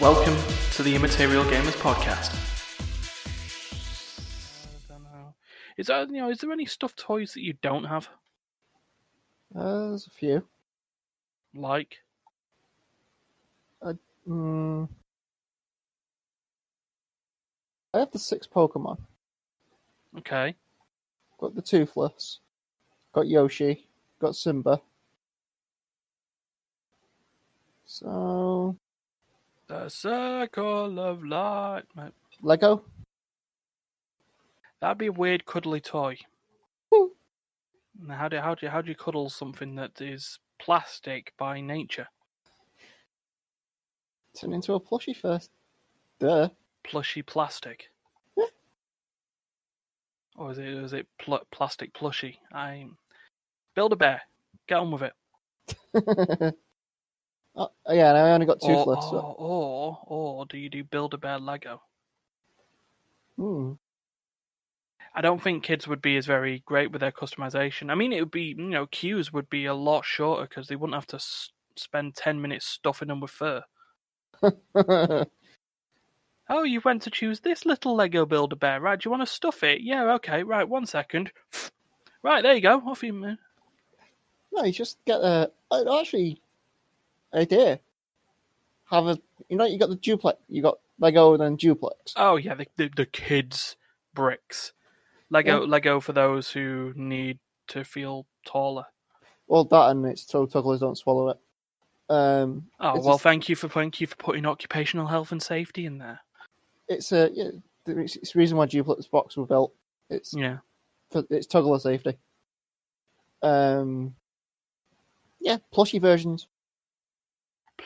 [0.00, 0.36] Welcome
[0.74, 2.34] to the Immaterial Gamers podcast.
[4.88, 5.34] I don't know.
[5.76, 8.08] Is there, you know, is there any stuffed toys that you don't have?
[9.54, 10.44] Uh, there's a few.
[11.54, 11.98] Like,
[14.28, 14.86] Mm.
[17.94, 18.98] I have the six Pokemon.
[20.18, 20.54] okay,
[21.38, 22.38] Got the Toothless.
[23.12, 23.88] Got Yoshi.
[24.20, 24.80] Got Simba.
[27.86, 28.76] So
[29.70, 31.84] the circle of light.
[31.94, 32.82] Mate, Lego.
[34.80, 36.16] That'd be a weird cuddly toy.
[38.02, 42.08] Now, How do how do how do you cuddle something that is plastic by nature?
[44.36, 45.50] Turn into a plushie first.
[46.18, 46.48] Duh.
[46.82, 47.90] Plushy plastic.
[48.36, 48.46] Yeah.
[50.36, 52.40] Or is it is it pl- plastic plushy?
[52.52, 52.86] I
[53.76, 54.22] build a bear.
[54.66, 56.54] Get on with it.
[57.56, 59.04] oh, yeah, and I only got Or, Toothless.
[59.10, 61.82] so- or, or or do you do build a bear Lego?
[63.36, 63.72] Hmm.
[65.14, 67.90] I don't think kids would be as very great with their customization.
[67.90, 70.76] I mean, it would be you know queues would be a lot shorter because they
[70.76, 73.64] wouldn't have to s- spend ten minutes stuffing them with fur.
[76.52, 78.98] Oh, you went to choose this little Lego Build a Bear, right?
[79.00, 79.82] Do you want to stuff it?
[79.82, 80.68] Yeah, okay, right.
[80.68, 81.30] One second.
[82.22, 82.82] Right, there you go.
[82.86, 83.14] Off you.
[83.14, 83.38] man.
[84.52, 85.50] no, you just get a.
[85.70, 86.38] uh, Actually,
[87.34, 87.80] idea.
[88.90, 89.18] Have a.
[89.48, 90.38] You know, you got the duplex.
[90.48, 92.12] You got Lego and then duplex.
[92.16, 93.76] Oh yeah, the the, the kids
[94.14, 94.72] bricks.
[95.30, 98.84] Lego Lego for those who need to feel taller.
[99.46, 101.38] Well, that and it's so tugglers don't swallow it.
[102.08, 105.86] Um, Oh well, just- thank you for thank you for putting occupational health and safety
[105.86, 106.20] in there.
[106.88, 107.50] it's a yeah,
[107.86, 109.72] it's, it's the reason why duplex box were built.
[110.08, 110.58] It's Yeah.
[111.12, 112.18] for it's toggler safety.
[113.42, 114.14] Um,
[115.40, 116.48] yeah, plushy versions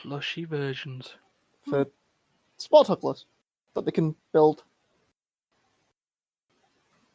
[0.05, 1.15] Plushy versions.
[1.69, 1.87] for
[2.59, 3.25] small tugglers
[3.75, 4.63] that they can build.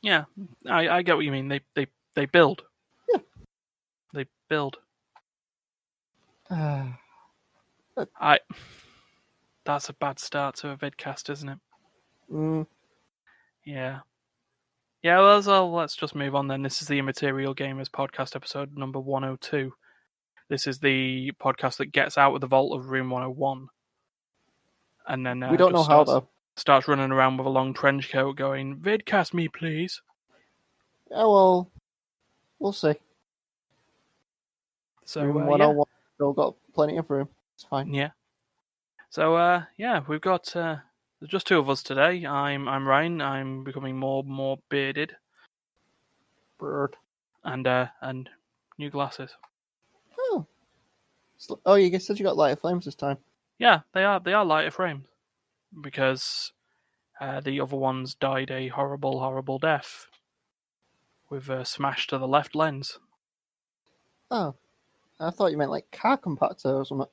[0.01, 0.25] Yeah,
[0.67, 1.47] I, I get what you mean.
[1.49, 1.85] They they
[2.15, 2.63] they build.
[3.13, 3.19] Yeah.
[4.13, 4.77] They build.
[6.49, 6.97] Ah,
[8.19, 8.39] I.
[9.65, 11.59] That's a bad start to a vidcast, isn't it?
[12.33, 12.65] mm,
[13.65, 13.99] Yeah.
[15.03, 16.63] Yeah, well, so let's just move on then.
[16.63, 19.71] This is the Immaterial Gamers podcast episode number 102.
[20.49, 23.69] This is the podcast that gets out of the vault of room 101.
[25.07, 26.29] And then uh, we don't know just how starts, though.
[26.55, 30.01] starts running around with a long trench coat going, Vidcast me, please.
[31.09, 31.71] Yeah, well,
[32.59, 32.95] we'll see.
[35.05, 35.47] So, Room uh, yeah.
[35.47, 37.29] 101 still got plenty of room.
[37.55, 37.93] It's fine.
[37.93, 38.09] Yeah.
[39.09, 40.77] So uh yeah, we've got uh
[41.19, 42.25] there's just two of us today.
[42.25, 43.21] I'm I'm Ryan.
[43.21, 45.15] I'm becoming more and more bearded
[46.59, 46.95] Bird.
[47.43, 48.29] and uh and
[48.77, 49.31] new glasses.
[51.65, 53.17] Oh, you said you got lighter frames this time.
[53.57, 55.05] Yeah, they are they are lighter frames
[55.81, 56.53] because
[57.21, 60.07] uh, the other ones died a horrible horrible death
[61.29, 62.99] with a smash to the left lens.
[64.31, 64.55] Oh,
[65.19, 67.07] I thought you meant like car compactor or something.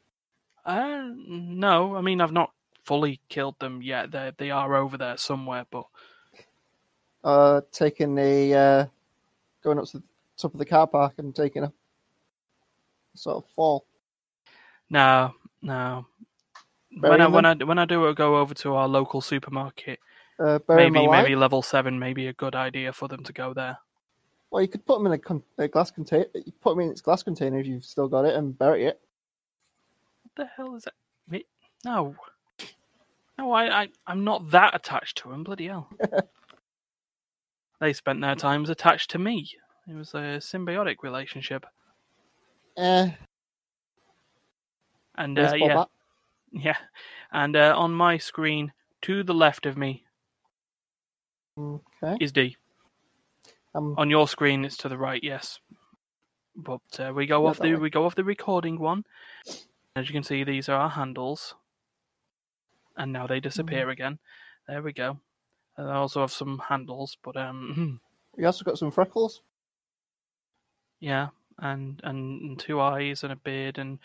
[0.65, 2.53] Uh no, I mean I've not
[2.85, 4.11] fully killed them yet.
[4.13, 5.87] They they are over there somewhere, but
[7.25, 8.87] Uh, taking the uh,
[9.63, 10.05] going up to the
[10.39, 11.73] top of the car park and taking a
[13.15, 13.85] sort of fall.
[14.91, 16.07] No, no.
[17.01, 19.99] Bury when I them when I when I do go over to our local supermarket,
[20.39, 23.79] Uh, maybe maybe level seven, maybe a good idea for them to go there.
[24.51, 26.27] Well, you could put them in a, con- a glass container.
[26.35, 29.01] You put them in its glass container if you've still got it and bury it.
[30.23, 30.95] What the hell is that?
[31.29, 31.45] Me?
[31.85, 32.15] No,
[33.39, 35.45] no, I, I I'm not that attached to them.
[35.45, 35.89] Bloody hell!
[37.81, 39.49] they spent their times attached to me.
[39.89, 41.67] It was a symbiotic relationship,
[42.77, 43.09] Uh,
[45.17, 45.89] and uh, yeah, bat.
[46.53, 46.79] yeah,
[47.33, 48.73] and uh, on my screen
[49.03, 50.07] to the left of me
[51.59, 52.21] Okay.
[52.21, 52.57] is D.
[53.75, 55.23] Um, On your screen, it's to the right.
[55.25, 55.59] Yes,
[56.57, 57.81] but uh, we go off the way.
[57.81, 59.05] we go off the recording one.
[59.97, 61.55] As you can see, these are our handles,
[62.97, 63.79] and now they Mm-hmm.
[63.79, 64.19] disappear again.
[64.67, 65.21] There we go.
[65.77, 68.01] And I also have some handles, but um,
[68.37, 69.43] we also got some freckles.
[71.01, 71.29] yeah,
[71.59, 73.99] and and two eyes and a beard and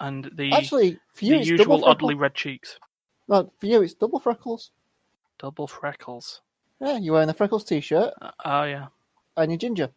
[0.00, 2.20] and the Actually, for you, the it's usual oddly freckles.
[2.20, 2.78] red cheeks,
[3.28, 4.72] No, for you, it's double freckles.
[5.38, 6.40] double freckles.
[6.80, 8.86] Yeah, you're wearing the freckles t-shirt Uh, Oh yeah,
[9.36, 9.90] and your ginger.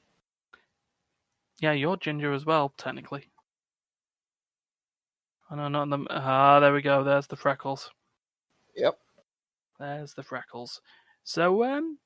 [1.60, 3.30] yeah, you're ginger as well, technically.
[5.50, 6.08] Oh no, not them.
[6.10, 7.04] Ah, there we go.
[7.04, 7.92] There's the freckles.
[8.76, 8.98] Yep.
[9.80, 10.82] There's the freckles.
[11.24, 11.98] So, um,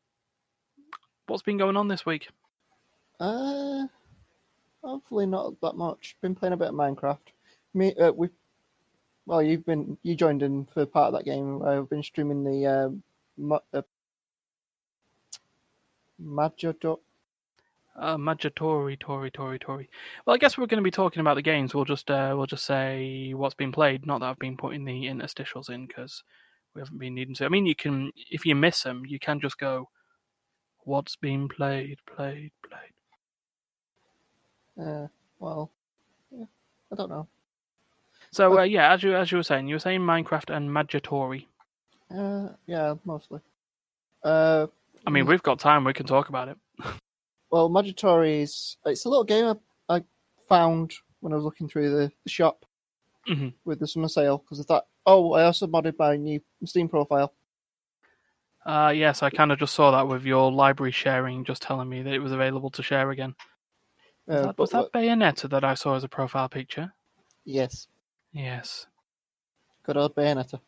[1.27, 2.27] what's been going on this week?
[3.19, 3.87] Uh,
[4.83, 6.17] hopefully not that much.
[6.21, 7.17] Been playing a bit of Minecraft.
[7.73, 8.29] Me, uh, we
[9.25, 11.61] well, you've been you joined in for part of that game.
[11.61, 12.89] I've been streaming the uh,
[13.37, 13.81] Ma- uh,
[16.19, 16.73] Major
[17.95, 19.89] Uh, Majotori, Tori, Tori, Tori.
[20.25, 21.73] Well, I guess we're going to be talking about the games.
[21.73, 24.05] We'll just uh, we'll just say what's been played.
[24.05, 26.23] Not that I've been putting the interstitials in because
[26.73, 27.45] we haven't been needing to.
[27.45, 29.89] I mean, you can if you miss them, you can just go,
[30.85, 32.93] "What's been played, played, played."
[34.79, 35.07] Uh,
[35.39, 35.71] well,
[36.31, 36.45] yeah,
[36.91, 37.27] I don't know.
[38.31, 41.45] So uh, yeah, as you as you were saying, you were saying Minecraft and Majotori.
[42.13, 43.39] Uh, yeah, mostly.
[44.23, 44.67] Uh,
[45.05, 45.83] I mean, we've got time.
[45.83, 46.57] We can talk about it.
[47.51, 49.57] well, Majotori is it's a little game
[49.89, 50.03] I, I
[50.47, 52.65] found when I was looking through the, the shop
[53.27, 53.53] Mhm.
[53.65, 57.33] with the summer sale because I thought, oh, I also modded my new Steam profile.
[58.65, 62.01] Uh, yes, I kind of just saw that with your library sharing, just telling me
[62.01, 63.33] that it was available to share again.
[64.27, 66.93] Was Uh, that, was that Bayonetta that I saw as a profile picture?
[67.45, 67.87] yes,
[68.33, 68.85] Yes.
[69.83, 70.59] good old Bayonetta.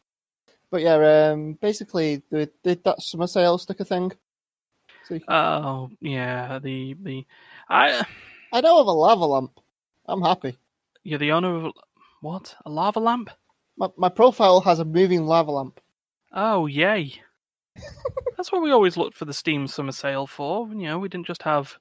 [0.72, 4.12] But yeah, um, basically they did that summer sale sticker thing.
[5.08, 6.60] So can- Oh, yeah.
[6.60, 7.26] The the
[7.70, 8.04] I
[8.54, 9.60] I know of a lava lamp.
[10.08, 10.58] I'm happy.
[11.04, 11.74] you're the owner of
[12.22, 12.56] what?
[12.66, 13.30] A lava lamp?
[13.78, 15.80] My my profile has a moving lava lamp.
[16.32, 17.14] Oh, yay!
[18.38, 20.68] That's what we always looked for the Steam summer sale for.
[20.70, 21.78] You know, we didn't just have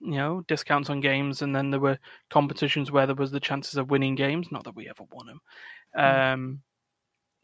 [0.00, 1.98] you know discounts on games, and then there were
[2.30, 4.48] competitions where there was the chances of winning games.
[4.50, 5.40] Not that we ever won them.
[5.96, 6.60] Um,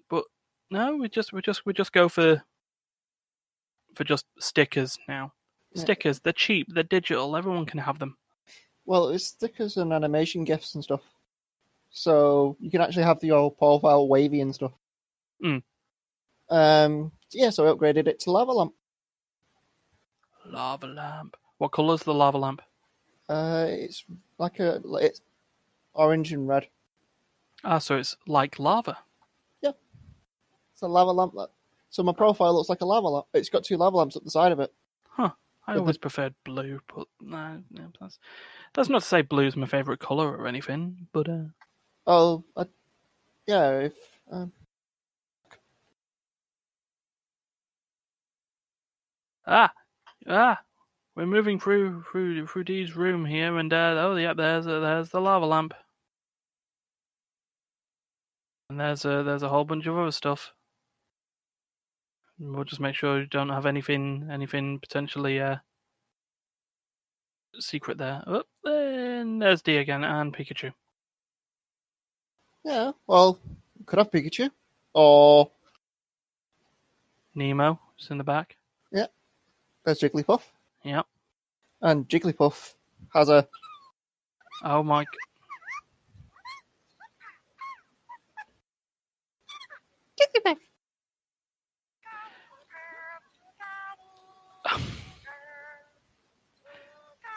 [0.09, 0.25] but
[0.71, 2.43] no, we just we just we just go for
[3.95, 5.33] for just stickers now.
[5.73, 5.83] Yeah.
[5.83, 7.37] Stickers, they're cheap, they're digital.
[7.37, 8.17] Everyone can have them.
[8.87, 11.00] Well, it's stickers and animation gifts and stuff.
[11.91, 14.73] So you can actually have your profile wavy and stuff.
[15.43, 15.62] Mm.
[16.50, 18.75] Um, yeah, so I upgraded it to lava lamp.
[20.47, 21.37] Lava lamp.
[21.59, 22.62] What colour's the lava lamp?
[23.29, 24.05] Uh, it's
[24.39, 25.21] like a it's
[25.95, 26.69] orange and red.
[27.62, 28.99] Ah, so it's like lava.
[29.62, 29.73] Yeah,
[30.73, 31.33] it's a lava lamp.
[31.35, 31.49] That,
[31.91, 33.27] so my profile looks like a lava lamp.
[33.33, 34.73] It's got two lava lamps up the side of it.
[35.09, 35.31] Huh.
[35.67, 37.62] I the- always preferred blue, but no
[38.00, 38.19] that's,
[38.75, 41.45] that's not to say blue's my favourite colour or anything, but uh,
[42.07, 42.67] Oh, I,
[43.47, 43.71] yeah.
[43.79, 43.93] If
[44.31, 44.53] um,
[49.47, 49.73] ah,
[50.29, 50.59] ah,
[51.16, 55.11] we're moving through through through Dee's room here, and uh, oh yep, there's uh, there's
[55.11, 55.75] the lava lamp,
[58.70, 60.52] and there's a there's a whole bunch of other stuff.
[62.38, 65.56] And We'll just make sure you don't have anything anything potentially uh
[67.61, 68.22] secret there.
[68.26, 70.72] Oh, and there's D again and Pikachu.
[72.64, 73.38] yeah, well,
[73.87, 74.50] could have Pikachu
[74.94, 75.50] or
[77.34, 78.56] Nemo is in the back.
[78.90, 79.06] Yeah,
[79.84, 80.43] there's Jigglypuff,
[80.85, 81.07] Yep.
[81.83, 82.75] and Jigglypuff
[83.15, 83.49] has a
[84.65, 85.05] Oh my.
[85.05, 85.09] g-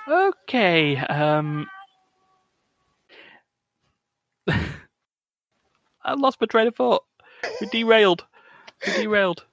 [0.09, 0.97] Okay.
[0.97, 1.67] Um.
[4.47, 7.03] I lost my train of thought.
[7.61, 8.25] We derailed.
[8.85, 9.45] We derailed.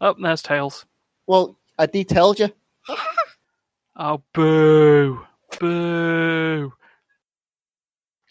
[0.00, 0.84] Oh, there's Tails.
[1.26, 1.56] well.
[1.78, 2.50] I detailed you.
[3.96, 5.24] Oh, boo.
[5.60, 6.72] Boo.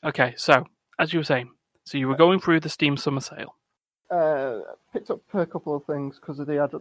[0.03, 0.65] Okay, so,
[0.99, 1.51] as you were saying,
[1.83, 3.55] so you were going through the Steam Summer Sale.
[4.09, 4.59] uh,
[4.91, 6.71] picked up a couple of things because they had.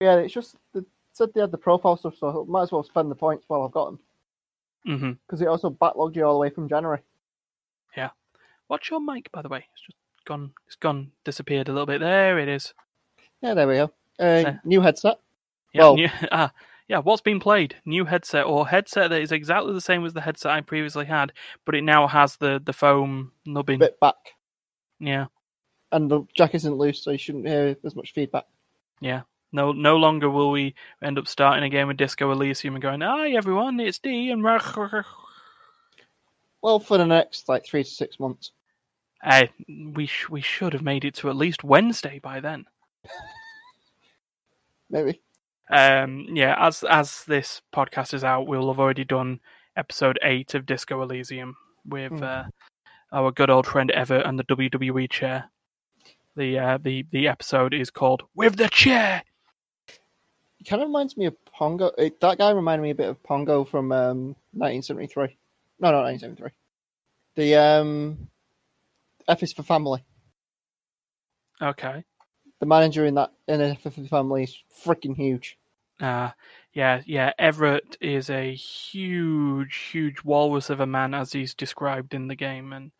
[0.00, 0.80] Yeah, it's just they
[1.12, 3.62] said they had the profile stuff, so I might as well spend the points while
[3.64, 3.98] I've got them
[4.86, 5.10] Mm hmm.
[5.26, 7.00] because it also backlogged you all the way from January.
[7.96, 8.10] Yeah.
[8.68, 9.64] What's your mic, by the way?
[9.72, 10.52] It's just gone.
[10.68, 11.10] It's gone.
[11.24, 11.98] Disappeared a little bit.
[12.00, 12.72] There it is.
[13.42, 13.84] Yeah, there we go.
[14.20, 14.56] Uh, Yeah.
[14.64, 15.18] New headset.
[15.74, 16.52] Yeah, Well- new, ah,
[16.88, 16.98] yeah.
[16.98, 17.76] What's been played?
[17.84, 21.32] New headset or headset that is exactly the same as the headset I previously had,
[21.64, 23.78] but it now has the the foam nubbing.
[23.78, 24.16] bit back,
[25.00, 25.26] Yeah,
[25.92, 28.44] and the jack isn't loose, so you shouldn't hear as much feedback.
[29.00, 29.22] yeah.
[29.50, 33.00] No, no longer will we end up starting a game with Disco Elysium and going,
[33.00, 34.42] "Hi everyone, it's D and."
[36.62, 38.52] Well, for the next like three to six months.
[39.22, 42.66] Hey, we sh- we should have made it to at least Wednesday by then.
[44.90, 45.20] Maybe.
[45.70, 49.40] Um, yeah, as as this podcast is out, we'll have already done
[49.76, 52.22] episode eight of Disco Elysium with Hmm.
[52.22, 52.44] uh,
[53.12, 55.50] our good old friend Evrart and the WWE chair.
[56.36, 59.22] The uh, the the episode is called "With the Chair."
[60.60, 61.92] It kind of reminds me of Pongo.
[61.98, 65.36] It, that guy reminded me a bit of Pongo from um, 1973.
[65.80, 66.50] No, not 1973.
[67.36, 68.28] The um,
[69.28, 70.04] F is for Family.
[71.62, 72.04] Okay.
[72.60, 75.57] The manager in that in F is for Family is freaking huge.
[76.00, 76.30] Uh,
[76.72, 77.32] yeah, yeah.
[77.40, 82.72] Evrart is a huge, huge walrus of a man, as he's described in the game,
[82.72, 82.92] and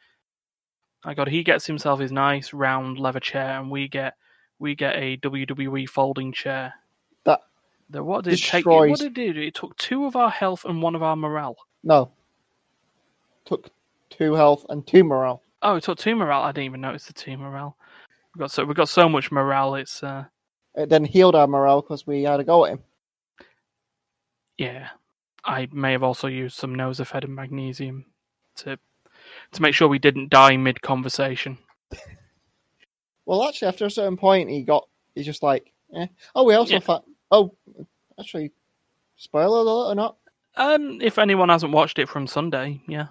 [1.04, 4.14] I got he gets himself his nice round leather chair, and we get
[4.58, 6.74] we get a WWE folding chair.
[7.24, 7.40] That
[7.90, 8.66] The, what did it take?
[8.66, 9.40] What did it do?
[9.40, 11.56] It took two of our health and one of our morale.
[11.84, 12.10] no
[13.48, 13.70] took
[14.10, 15.42] two health and two morale.
[15.62, 16.42] Oh, it took two morale.
[16.42, 17.76] I didn't even notice the two morale.
[18.34, 19.74] We got so we got so much morale.
[19.74, 20.24] It's uh,
[20.74, 22.80] It then healed our morale because we had a go at him.
[24.58, 24.88] Yeah.
[25.44, 28.04] I may have also used some Nosaphed and magnesium
[28.56, 28.78] to
[29.52, 31.58] to make sure we didn't die mid conversation.
[33.24, 36.06] Well, actually, after a certain point, he got he's just like, eh.
[36.34, 36.78] oh, we also Yeah.
[36.80, 37.54] fa- oh,
[38.18, 38.52] actually,
[39.16, 40.16] spoiler alert or not,
[40.56, 43.08] Um, if anyone hasn't watched it from Sunday, yeah,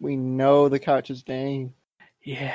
[0.00, 1.74] we know the character's name.
[2.22, 2.54] yeah,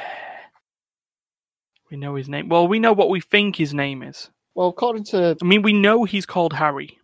[1.92, 2.48] we know his name.
[2.50, 4.30] Well, we know what we think his name is.
[4.54, 7.00] Well, according to I mean, we know he's called Harry,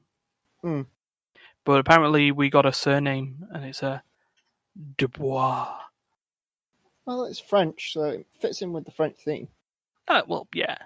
[0.62, 0.82] Hmm.
[1.65, 4.03] but apparently we got a surname, and it's a
[4.98, 5.75] Dubois.
[7.06, 9.48] well, it's French, so it fits in with the French theme.
[10.08, 10.77] Uh, well, yeah,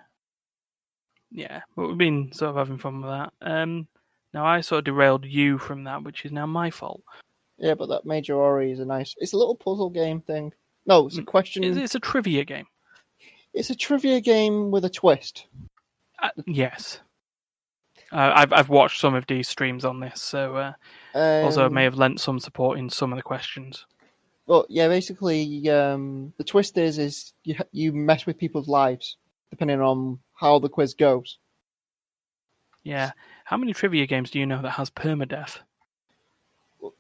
[1.31, 1.61] yeah.
[1.75, 3.33] But we've been sort of having fun with that.
[3.41, 3.87] Um,
[4.33, 7.01] now I sort of derailed you from that, which is now my fault.
[7.57, 9.15] Yeah, but that Majotori is a nice.
[9.17, 10.53] It's a little puzzle game thing.
[10.85, 11.63] No, it's a question.
[11.63, 12.67] It's, it's a trivia game.
[13.53, 15.47] It's a trivia game with a twist.
[16.21, 16.99] Uh, yes.
[18.15, 20.73] Uh, I've I've watched some of these streams on this, so uh,
[21.43, 23.85] also Um, may have lent some support in some of the questions.
[24.47, 29.17] Well, yeah, basically, um, the twist is is you you mess with people's lives
[29.49, 31.39] depending on how the quiz goes.
[32.83, 33.11] Yeah.
[33.43, 35.59] How many trivia games do you know that has permadeath?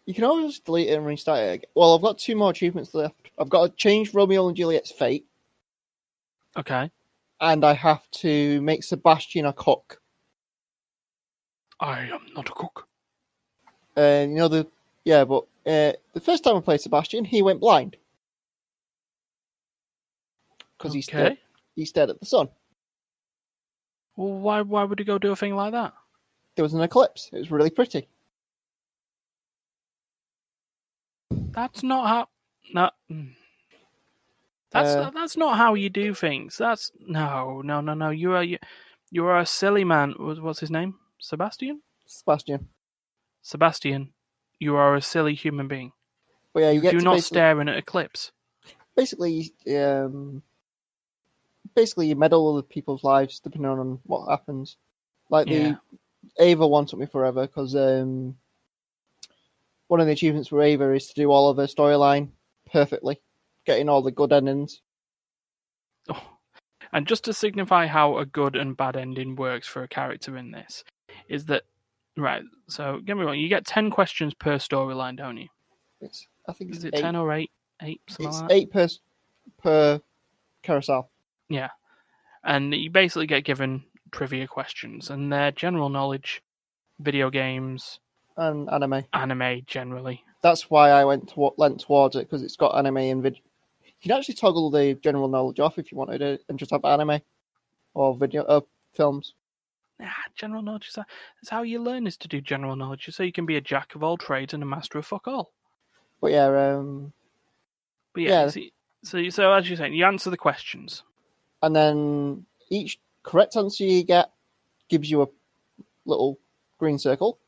[0.05, 1.53] You can always delete it and restart it.
[1.53, 1.69] Again.
[1.75, 3.15] Well, I've got two more achievements left.
[3.39, 5.25] I've got to change Romeo and Juliet's fate,
[6.57, 6.89] Okay.
[7.39, 10.01] and I have to make Sebastian a cook.
[11.79, 12.87] I am not a cook.
[13.95, 14.67] And you know the
[15.03, 17.97] yeah, but uh, the first time I played Sebastian, he went blind
[20.77, 21.37] because he stared
[21.75, 22.49] he stared at the sun.
[24.15, 25.93] Well, why why would he go do a thing like that?
[26.55, 27.29] There was an eclipse.
[27.33, 28.07] It was really pretty.
[31.29, 32.27] That's not how.
[32.73, 32.89] No.
[33.11, 33.33] mm.
[34.71, 36.57] That's Uh, that's not how you do things.
[36.57, 38.09] That's no no no no.
[38.09, 38.57] You are you,
[39.09, 40.13] you are a silly man.
[40.17, 40.95] What's his name?
[41.25, 41.81] Sebastian.
[42.05, 42.67] Sebastian.
[43.41, 44.13] Sebastian.
[44.59, 45.91] You are a silly human being.
[46.53, 48.31] But yeah, you get Do not stare in an eclipse.
[48.95, 50.43] basically um
[51.75, 54.77] basically you meddle with people's lives depending on what happens.
[55.31, 55.77] Like Yeah.
[56.37, 58.37] the Ava wanted me forever because um
[59.87, 62.29] one of the achievements for Ava is to do all of her storyline
[62.71, 63.19] perfectly,
[63.65, 64.81] getting all the good endings.
[66.07, 66.21] Oh.
[66.93, 70.51] And just to signify how a good and bad ending works for a character in
[70.51, 70.83] this,
[71.29, 71.63] is that
[72.17, 72.43] right?
[72.67, 75.47] So get me wrong, you get ten questions per storyline, don't you?
[76.01, 77.51] It's I think it's Is it ten or eight?
[77.81, 78.87] Eight, it's like eight per
[79.61, 80.01] per
[80.63, 81.09] carousel.
[81.49, 81.69] Yeah,
[82.43, 86.41] and you basically get given trivia questions, and they're general knowledge,
[86.99, 87.99] video games,
[88.37, 89.03] And anime.
[89.13, 90.23] anime generally.
[90.41, 93.35] That's why I went to what lent towards it because it's got anime and vid.
[93.85, 96.85] You can actually toggle the general knowledge off if you wanted it and just have
[96.85, 97.19] anime
[97.93, 98.61] or video uh,
[98.93, 99.33] films.
[99.99, 103.31] Nah, general knowledge is that's how you learn is to do general knowledge, so you
[103.31, 105.53] can be a jack of all trades and a master of fuck all.
[106.21, 107.13] But yeah, um,
[108.13, 108.47] But yeah, Yeah.
[108.49, 108.73] see-
[109.03, 111.03] so so as you're saying, you answer the questions.
[111.61, 114.31] and then each correct answer you get
[114.89, 115.27] gives you a
[116.05, 116.39] little
[116.77, 117.39] green circle.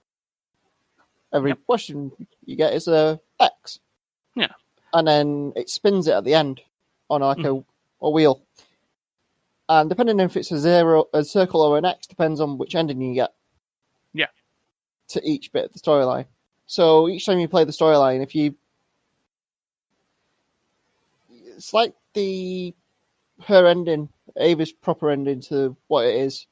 [1.34, 1.60] Every Yep.
[1.66, 2.12] question
[2.46, 3.80] you get is a X.
[4.36, 4.54] Yeah.
[4.94, 6.62] And then it spins it at the end
[7.10, 7.64] on like a,
[8.02, 8.47] a wheel.
[9.70, 13.02] And depending if it's a zero, a circle, or an X, depends on which ending
[13.02, 13.34] you get.
[14.14, 14.28] Yeah.
[15.10, 16.26] To each bit of the storyline.
[16.68, 18.56] So each time you play the storyline, if you,
[21.30, 22.74] it's like the
[23.46, 26.48] her ending, Ava's proper ending to what it is,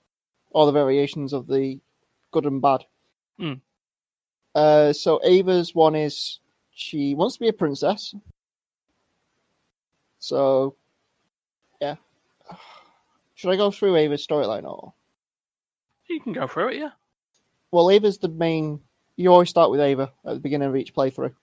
[0.51, 1.79] all the variations of the
[2.31, 2.85] good and bad.
[3.39, 3.61] Mm.
[4.53, 6.39] Uh, so Ava's one is
[6.73, 8.13] she wants to be a princess.
[10.19, 10.75] So,
[11.81, 11.95] yeah.
[13.35, 14.93] Should I go through Ava's storyline or?
[16.09, 16.91] You can go through it, yeah.
[17.71, 18.79] Well, Ava's the main.
[19.17, 21.33] You always start with Ava at the beginning of each playthrough.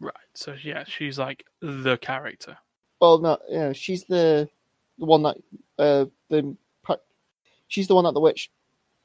[0.00, 0.14] Right.
[0.34, 2.56] So yeah, she's like the character.
[3.00, 4.48] Well, no, you know, she's the
[4.98, 5.36] the one that
[5.78, 6.56] uh the
[7.68, 8.50] she's the one that the witch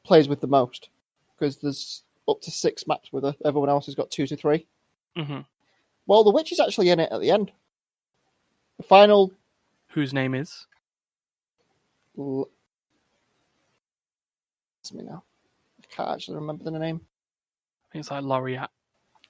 [0.03, 0.89] plays with the most
[1.37, 3.35] because there's up to six maps with her.
[3.45, 4.65] Everyone else has got two to three.
[5.15, 5.39] hmm
[6.07, 7.51] Well, the witch is actually in it at the end.
[8.77, 9.31] The final.
[9.89, 10.67] Whose name is?
[12.17, 12.49] L-
[14.81, 15.23] It's me now.
[15.81, 17.01] I can't actually remember the name.
[17.03, 18.69] I think it's like Laureate.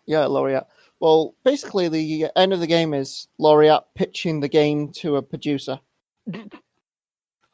[0.06, 0.66] Yeah, Laureate.
[1.00, 5.80] Well, basically, the end of the game is Laureate pitching the game to a producer.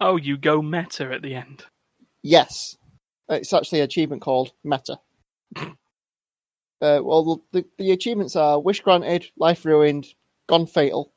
[0.03, 1.63] Oh, you go meta at the end.
[2.23, 2.77] Yes,
[3.29, 4.99] it's actually an achievement called Meta.
[5.57, 5.71] uh,
[6.81, 10.07] well, the, the achievements are Wish Granted, Life Ruined,
[10.47, 11.13] Gone Fatal,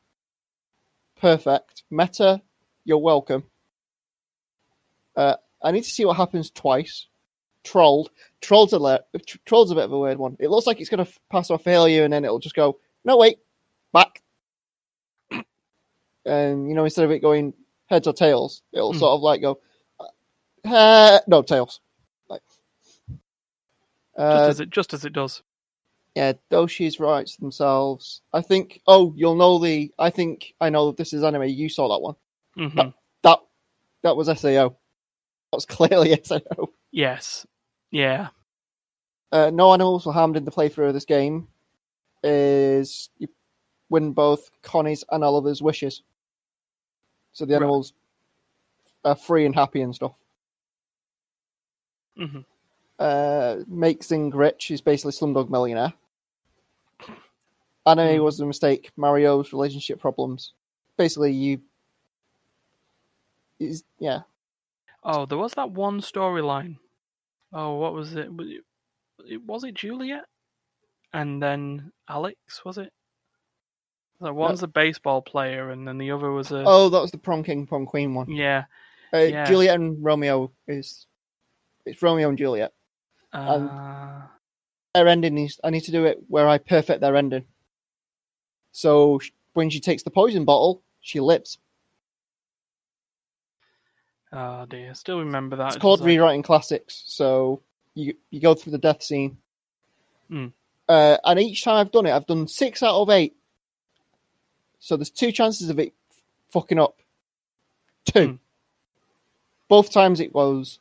[1.21, 2.43] Perfect, Meta,
[2.85, 3.45] You're Welcome.
[5.17, 7.07] Uh, I need to see what happens twice.
[7.65, 8.11] Trolled.
[8.43, 9.05] Trolled's a, le-
[9.47, 10.37] Trolled's a bit of a weird one.
[10.39, 13.17] It looks like it's going to pass off failure and then it'll just go, no,
[13.17, 13.39] wait,
[13.93, 14.23] back.
[16.27, 17.53] And, you know, instead of it going
[17.87, 18.99] heads or tails, it'll Hmm.
[18.99, 19.59] sort of like go,
[20.65, 21.81] uh, no, tails.
[22.29, 22.41] Like,
[24.31, 25.43] Just uh, as it just as it does.
[26.15, 28.23] yeah, Doshi's rights themselves.
[28.33, 28.81] I think.
[28.87, 29.93] Oh, you'll know the.
[29.99, 31.43] I think I know this is anime.
[31.45, 32.15] You saw that one.
[32.57, 32.89] hmm
[33.23, 33.41] That
[34.03, 34.77] that was Sao.
[35.55, 36.41] Was clearly Sao.
[36.93, 37.47] Yes.
[37.91, 38.29] Yeah.
[39.33, 41.49] Uh, no animals were harmed in the playthrough of this game.
[42.23, 43.29] Is you
[43.91, 46.03] win both Connie's and Oliver's wishes.
[47.33, 47.57] So the Right.
[47.57, 47.93] animals
[49.05, 50.15] are free and happy and stuff.
[52.17, 52.41] hmm
[52.99, 55.93] uh, make Zing rich is basically Slumdog Millionaire.
[57.87, 58.23] Anime Hmm.
[58.23, 58.93] was a mistake.
[58.97, 60.53] Mario's relationship problems.
[60.97, 61.61] Basically, you
[63.61, 64.21] is yeah.
[65.05, 66.77] Oh, there was that one storyline.
[67.53, 68.33] Oh, what was it?
[68.33, 68.49] Was
[69.29, 70.25] it, was it Juliet?
[71.13, 72.93] And then Alex, was it?
[74.21, 77.19] So one's a baseball player, and then the other was a Oh, that was the
[77.19, 78.31] prom king, prom queen one.
[78.31, 78.65] yeah.
[79.13, 79.45] Uh, yeah.
[79.45, 81.07] Juliet and Romeo is
[81.87, 82.73] it's Romeo and Juliet.
[83.33, 84.23] Um, Uh,
[84.95, 87.45] Their ending is I need to do it where I perfect their ending.
[88.73, 89.21] So
[89.53, 91.59] when she takes the poison bottle, she lives.
[94.35, 95.69] Oh dear, still remember that.
[95.69, 97.03] It's called like- rewriting classics.
[97.07, 97.63] So
[97.95, 99.39] you you go through the death scene,
[100.29, 100.49] Hmm.
[100.89, 103.37] uh, and each time I've done it, I've done six out of eight.
[104.81, 105.95] So there's two chances of it
[106.51, 106.99] fucking up.
[108.05, 108.27] Two.
[108.27, 108.35] Hmm.
[109.69, 110.79] Both times it was,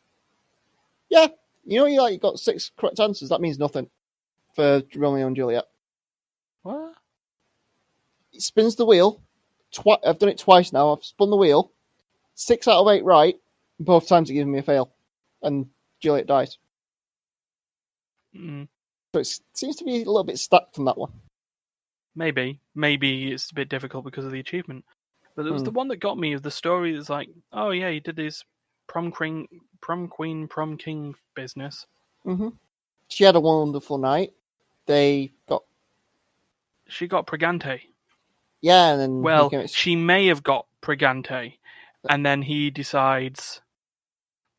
[1.09, 1.27] yeah.
[1.65, 3.29] You know, you like you got six correct answers.
[3.29, 3.89] That means nothing
[4.55, 5.63] for Romeo and Juliet.
[6.63, 6.95] What?
[8.33, 9.21] It spins the wheel.
[9.71, 10.93] Twi- I've done it twice now.
[10.93, 11.71] I've spun the wheel.
[12.35, 13.35] Six out of eight right.
[13.79, 14.91] Both times it gives me a fail,
[15.41, 15.67] and
[16.01, 16.57] Juliet dies.
[18.35, 18.67] Mm,
[19.13, 21.11] So it seems to be a little bit stuck on that one.
[22.15, 24.85] maybe, maybe it's a bit difficult because of the achievement.
[25.35, 25.65] But it was Hmm.
[25.65, 26.95] the one that got me of the story.
[26.95, 28.43] That's like, oh yeah, he did his
[28.87, 29.47] prom queen,
[29.81, 31.85] prom queen, prom king business.
[32.23, 32.49] hmm
[33.07, 34.33] She had a wonderful night.
[34.85, 35.63] They got
[36.87, 37.81] She got pregante.
[38.61, 41.57] yeah, and then Well, she may have got pregante,
[42.09, 43.61] and then he decides,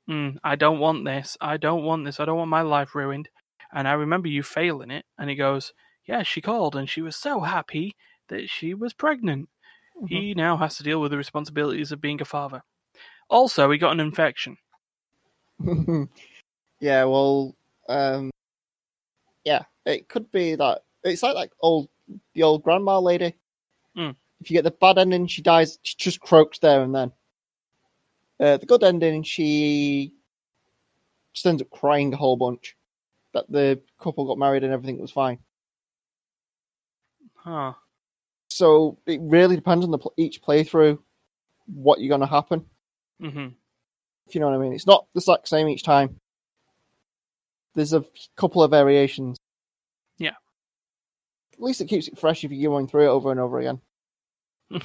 [0.07, 1.37] "Hmm, I don't want this.
[1.41, 2.21] I don't want this.
[2.21, 3.29] I don't want my life ruined.
[3.73, 5.05] And I remember you failing it.
[5.19, 5.73] And he goes,
[6.07, 7.97] Yeah, she called, and she was so happy
[8.29, 9.49] that she was pregnant.
[9.97, 10.09] Mhm.
[10.09, 12.63] He now has to deal with the responsibilities of being a father.
[13.29, 14.59] Also, he got an infection.
[16.81, 17.57] yeah, well,
[17.89, 18.31] um,
[19.45, 21.89] yeah, it could be that it's like like old
[22.35, 23.35] the old grandma lady.
[23.97, 24.11] Hmm.
[24.41, 25.79] If you get the bad ending, she dies.
[25.83, 27.13] She just croaks there and then.
[28.41, 30.13] Uh, the good ending, she
[31.33, 32.77] just ends up crying a whole bunch.
[33.33, 35.39] That the couple got married and everything was fine.
[37.35, 37.73] Huh.
[38.49, 40.99] So it really depends on the pl- each playthrough
[41.67, 42.65] what you're going to happen.
[43.21, 43.49] hmm
[44.27, 46.21] If you know what I mean, it's not the exact same each time.
[47.75, 48.05] There's a
[48.37, 49.37] couple of variations.
[50.19, 50.35] Yeah.
[51.55, 53.81] At least it keeps it fresh if you're going through it over and over again.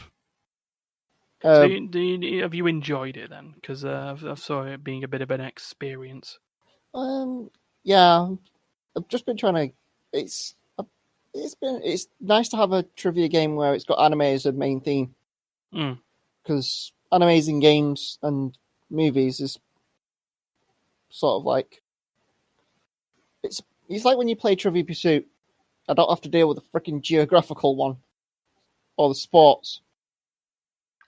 [1.42, 3.54] So, Um, you, do you, have you enjoyed it then?
[3.56, 6.38] Because uh, I've, I've saw it being a bit of an experience.
[6.94, 7.50] um,
[7.84, 8.28] yeah,
[8.98, 9.76] I've just been trying to.
[10.14, 10.56] It's
[11.34, 14.52] it's been it's nice to have a trivia game where it's got anime as a
[14.52, 15.14] main theme
[15.74, 16.00] Mm.
[16.44, 18.58] because animes in games and
[18.90, 19.60] movies is
[21.10, 21.82] sort of like
[23.44, 25.28] it's it's like when you play Trivia Pursuit.
[25.88, 27.98] I don't have to deal with the freaking geographical one
[28.98, 29.82] or the sports.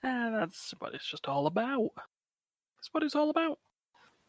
[0.04, 1.90] Ah, that's what it's just all about.
[2.76, 3.58] That's what it's all about.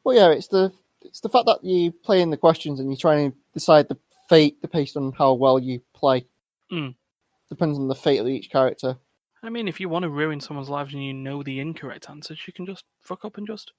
[0.03, 2.97] Well, yeah, it's the it's the fact that you play in the questions and you
[2.97, 3.97] try and decide the
[4.29, 6.25] fate based on how well you play.
[6.71, 6.95] Mm.
[7.49, 8.95] Depends on the fate of each character.
[9.41, 12.39] I mean, if you want to ruin someone's lives and you know the incorrect answers,
[12.47, 13.73] you can just fuck up and just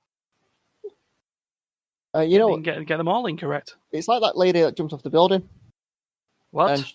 [2.14, 3.76] Uh, you know, get get them all incorrect.
[3.92, 5.48] it's like that lady that jumps off the building.
[6.50, 6.70] What?
[6.72, 6.92] And sh-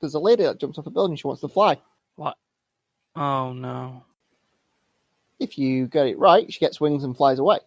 [0.00, 1.16] there's a lady that jumps off a building.
[1.16, 1.80] She wants to fly.
[2.16, 2.36] What?
[3.14, 4.04] Oh no.
[5.38, 7.58] If you get it right, she gets wings and flies away.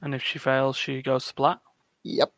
[0.00, 1.60] And if she fails, she goes splat.
[2.04, 2.32] Yep.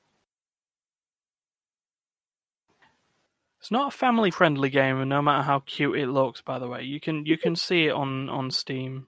[3.60, 6.66] It's not a family friendly game, and no matter how cute it looks, by the
[6.66, 9.06] way, you can you can see it on on Steam.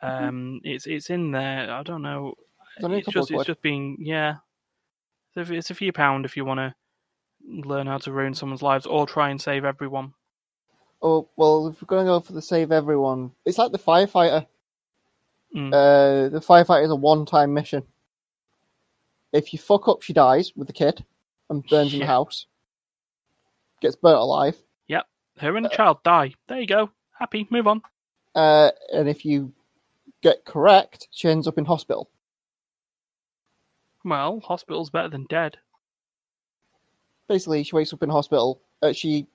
[0.00, 1.70] Um, it's it's in there.
[1.70, 2.34] I don't know.
[2.78, 4.36] It's It's just it's just being yeah.
[5.34, 6.74] It's a- It's a few pound if you want to
[7.46, 10.14] learn how to ruin someone's lives or try and save everyone.
[11.02, 14.46] Oh well, if we're going to go for the save everyone, it's like the firefighter.
[15.54, 15.68] Mm.
[15.68, 17.82] Uh, the firefighter is a one-time mission.
[19.32, 21.04] If you fuck up, she dies with the kid
[21.50, 22.46] and burns in the house.
[23.80, 24.56] Gets burnt alive.
[24.88, 25.06] Yep,
[25.38, 26.34] her and the child die.
[26.48, 26.90] There you go.
[27.18, 27.46] Happy.
[27.50, 27.82] Move on.
[28.34, 29.52] Uh, and if you
[30.22, 32.10] get correct, she ends up in hospital.
[34.04, 35.58] Well, hospital's better than dead.
[37.28, 38.62] Basically, she wakes up in hospital.
[38.82, 39.26] Uh, she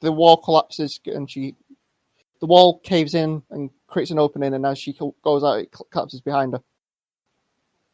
[0.00, 1.54] the wall collapses and she
[2.40, 4.54] the wall caves in and creates an opening.
[4.54, 6.62] And as she goes out, it collapses behind her.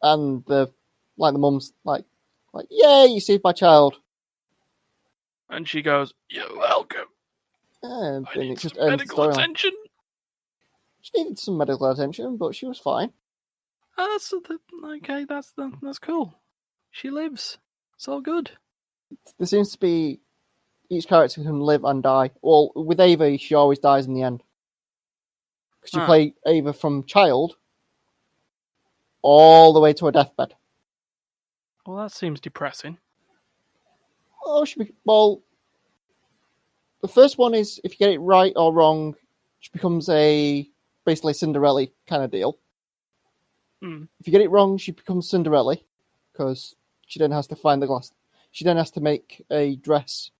[0.01, 0.71] And the
[1.17, 2.05] like the mum's like
[2.53, 3.95] like yay, you saved my child.
[5.49, 7.07] And she goes, "You're welcome.
[7.83, 9.71] And I then need it just some medical attention."
[11.01, 13.13] She needed some medical attention, but she was fine.
[13.97, 14.59] Ah, oh, that's the,
[14.97, 15.25] okay.
[15.25, 16.33] That's the, that's cool.
[16.89, 17.59] She lives.
[17.95, 18.51] It's all good.
[19.37, 20.19] There seems to be
[20.89, 22.31] each character can live and die.
[22.41, 24.43] Well, with Ava, she always dies in the end.
[25.81, 26.05] Because you Ah.
[26.05, 27.57] play Ava from child
[29.21, 30.55] all the way to her deathbed.
[31.85, 32.97] Well, that seems depressing.
[34.45, 35.41] Oh, she be- well,
[37.01, 39.15] the first one is if you get it right or wrong,
[39.59, 40.69] she becomes a
[41.05, 42.57] basically Cinderella kind of deal.
[43.81, 44.03] Hmm.
[44.19, 45.77] If you get it wrong, she becomes Cinderella
[46.31, 46.75] because
[47.07, 48.11] she then has to find the glass.
[48.51, 50.31] She then has to make a dress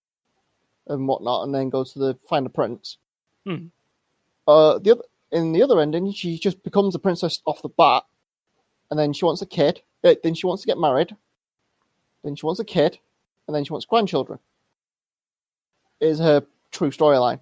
[0.87, 2.97] and whatnot, and then go to the find the prince.
[3.45, 3.67] Hmm.
[4.47, 8.03] Uh, the other in the other ending, she just becomes a princess off the bat,
[8.89, 9.81] and then she wants a kid.
[10.03, 11.15] uh, Then she wants to get married.
[12.23, 12.97] Then she wants a kid,
[13.47, 14.39] and then she wants grandchildren.
[15.99, 17.39] Is her true storyline.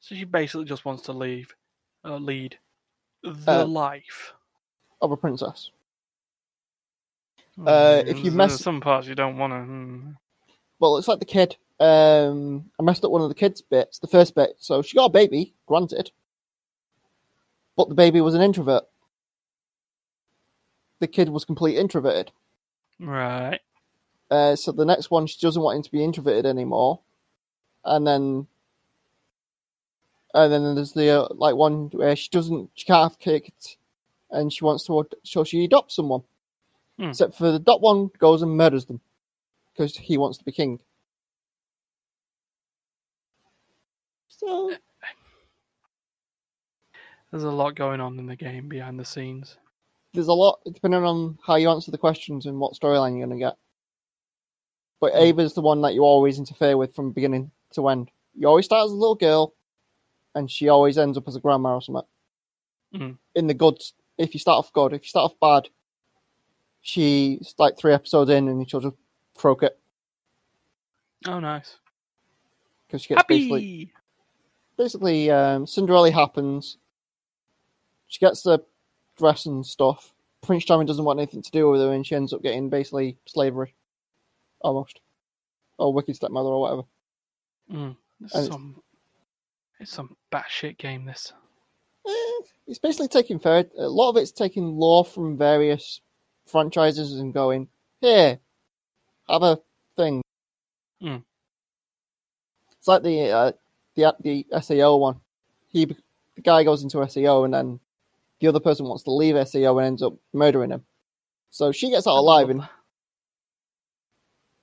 [0.00, 1.54] So she basically just wants to leave,
[2.04, 2.58] uh, lead
[3.22, 4.34] the Uh, life.
[5.00, 5.70] of a princess.
[7.66, 9.60] uh, if you mess- some parts you don't want to.
[9.60, 10.10] Hmm.
[10.80, 11.56] Well, it's like the kid.
[11.80, 14.56] Um, I messed up one of the kids' bits, the first bit.
[14.58, 16.10] So she got a baby, granted,
[17.76, 18.84] but the baby was an introvert.
[21.00, 22.30] The kid was completely introverted.
[23.00, 23.60] Right.
[24.30, 27.00] Uh, so the next one, she doesn't want him to be introverted anymore,
[27.84, 28.46] and then,
[30.32, 33.76] and then there's the uh, like one where she doesn't, she can't have kids,
[34.30, 36.22] and she wants to, so she adopts someone.
[36.98, 37.06] Hmm.
[37.06, 39.00] Except for the dot one goes and murders them
[39.72, 40.80] because he wants to be king.
[44.46, 44.72] So
[47.30, 49.56] There's a lot going on in the game behind the scenes.
[50.12, 53.38] there's a lot depending on how you answer the questions and what storyline you're going
[53.38, 53.56] to get.
[55.00, 55.18] But Hmm.
[55.18, 58.10] Ava's the one that you always interfere with from beginning to end.
[58.36, 59.54] You always start as a little girl,
[60.34, 62.04] and she always ends up as a grandma or something.
[62.94, 63.10] Hmm.
[63.34, 63.80] In the good,
[64.18, 65.68] if you start off good, if you start off bad,
[66.80, 68.96] she's like three episodes in and she'll just
[69.36, 69.78] croak it
[71.26, 71.76] Oh, nice.
[72.86, 73.38] because she gets Happy.
[73.48, 73.92] basically
[74.78, 76.78] um, Cinderella happens.
[78.08, 78.60] She gets the
[79.16, 80.12] dress and stuff.
[80.42, 83.16] Prince Charming doesn't want anything to do with her, and she ends up getting basically
[83.26, 83.74] slavery,
[84.60, 85.00] almost,
[85.78, 86.82] or wicked stepmother or whatever.
[87.72, 87.96] Mm.
[88.22, 88.82] It's And it's- some.
[89.80, 91.04] It's some batshit game.
[91.04, 91.32] This.
[92.06, 93.64] Eh, it's basically taking fair.
[93.76, 96.00] A lot of it's taking lore from various
[96.46, 97.68] franchises and going
[98.00, 98.38] here,
[99.28, 99.58] have a
[99.96, 100.22] thing.
[101.00, 101.16] Hmm.
[102.78, 103.52] It's like the uh,
[103.94, 105.20] the the SEO one.
[105.68, 107.80] He the guy goes into SEO and then
[108.40, 110.84] the other person wants to leave SEO and ends up murdering him.
[111.50, 112.68] So she gets out alive, and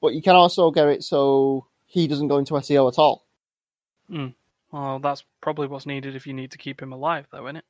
[0.02, 3.26] but you can also get it so he doesn't go into SEO at all.
[4.72, 7.66] Well, that's probably what's needed if you need to keep him alive, though, isn't it?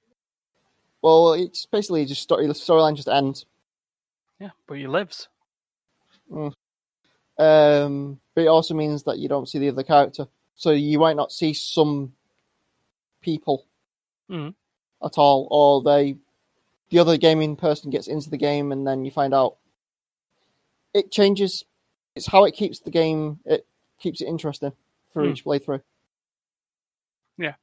[1.02, 2.48] Well, it's basically just story.
[2.48, 3.46] The storyline just ends.
[4.40, 5.28] Yeah, but he lives.
[7.38, 10.28] Um, but it also means that you don't see the other character,
[10.62, 12.14] so you might not see some
[13.22, 13.66] people
[14.30, 14.54] Mhm.
[15.02, 16.18] at all, or they,
[16.90, 19.58] the other gaming person gets into the game, and then you find out
[20.94, 21.66] it changes.
[22.14, 23.40] It's how it keeps the game.
[23.44, 23.66] It
[23.98, 24.74] keeps it interesting
[25.10, 25.30] for Hmm.
[25.32, 25.82] each playthrough.
[27.40, 27.56] Yeah.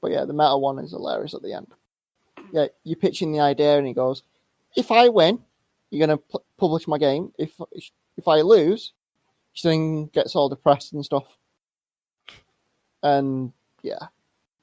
[0.00, 1.66] But yeah, the meta one is hilarious at the end.
[2.52, 4.22] Yeah, you're pitching the idea, and he goes,
[4.76, 5.44] "If I win,
[5.94, 7.32] you're gonna pu- publish my game.
[7.38, 7.52] If
[8.16, 8.92] if I lose,
[9.52, 11.38] she then gets all depressed and stuff.
[13.02, 13.52] And
[13.82, 14.08] yeah,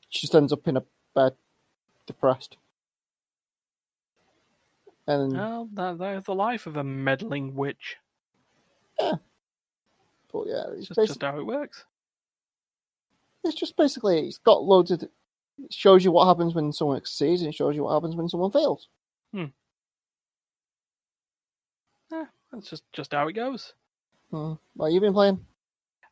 [0.09, 0.83] she just ends up in a
[1.15, 1.33] bed,
[2.07, 2.57] depressed.
[5.07, 7.97] And Well, that, that is the life of a meddling witch.
[8.99, 9.13] Yeah,
[10.31, 11.85] but yeah, it's, just, just how it works.
[13.43, 15.03] it's just basically it's got loads of.
[15.03, 15.11] It
[15.73, 18.51] shows you what happens when someone succeeds, and it shows you what happens when someone
[18.51, 18.87] fails.
[19.33, 19.45] Hmm.
[22.51, 23.73] That's just, just how it goes.
[24.31, 24.53] Hmm.
[24.75, 25.45] What you've been playing?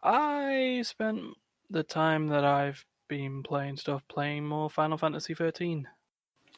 [0.04, 1.22] I spent
[1.70, 5.88] the time that I've been playing stuff playing more Final Fantasy 13.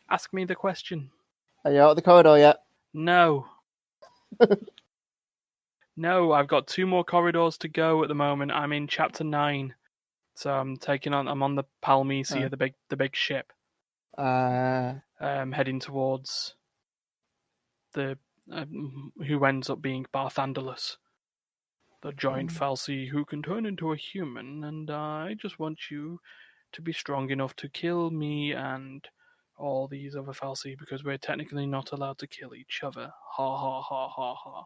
[0.10, 1.10] Ask me the question.
[1.66, 2.58] Are you out of the corridor yet?
[2.94, 3.46] No.
[5.98, 8.52] no, I've got two more corridors to go at the moment.
[8.52, 9.74] I'm in chapter 9.
[10.36, 12.50] So I'm taking on I'm on the Palamecia, Oh.
[12.50, 13.52] the big the big ship.
[14.18, 16.56] Uh, um, heading towards
[17.94, 18.18] the
[18.50, 20.98] um, who ends up being Barthandelus,
[22.02, 22.58] the giant Mm.
[22.58, 26.20] fal'Cie who can turn into a human, and I just want you
[26.72, 29.08] to be strong enough to kill me and
[29.58, 33.12] all these other fal'Cie because we're technically not allowed to kill each other.
[33.34, 34.66] Ha ha ha ha ha.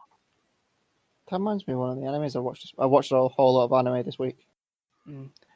[1.28, 2.74] that reminds me of one of the animes I watched.
[2.78, 4.46] I watched a whole lot of anime this week.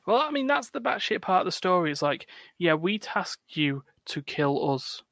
[0.07, 1.91] Well, I mean that's the batshit part of the story.
[1.93, 2.27] It's like,
[2.59, 5.03] yeah, we tasked you to kill us.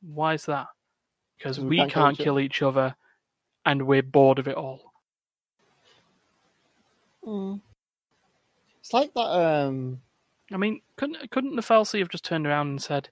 [0.00, 0.66] Why is that?
[1.42, 2.94] Because 'Cause we can't, kill kill each other,
[3.66, 4.92] and we're bored of it all.
[7.24, 7.56] Hmm.
[8.80, 9.20] It's like that.
[9.20, 10.02] Um,
[10.52, 13.10] I mean, couldn't couldn't the fal'Cie have just turned around and said,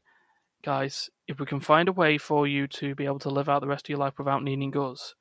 [0.62, 3.60] "Guys, if we can find a way for you to be able to live out
[3.60, 5.16] the rest of your life without needing us,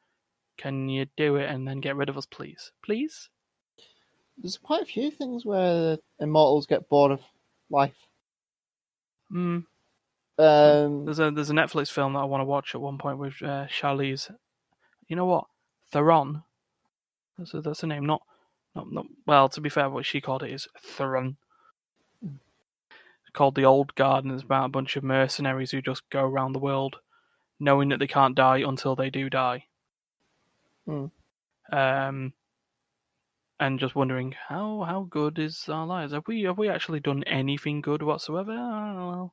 [0.57, 2.71] can you do it and then get rid of us, please?
[2.83, 3.29] Please."
[4.37, 7.21] there's quite a few things where immortals get bored of
[7.69, 8.07] life.
[9.29, 9.59] Hmm.
[10.39, 13.17] Um, There's a there's a Netflix film that I want to watch at one point
[13.17, 14.33] with uh, Charlize.
[15.09, 15.47] You know what?
[15.91, 16.43] Theron.
[17.37, 18.05] That's a, that's a name.
[18.05, 18.21] Not,
[18.73, 19.05] not not.
[19.27, 21.35] Well, to be fair, what she called it is Theron.
[22.23, 26.23] It's called the Old Guard, and it's about a bunch of mercenaries who just go
[26.23, 26.97] around the world,
[27.59, 29.65] knowing that they can't die until they do die.
[30.85, 31.07] Hmm.
[31.71, 32.33] Um.
[33.59, 36.13] And just wondering how how good is our lives?
[36.13, 39.29] Have we have we actually done anything good whatsoever?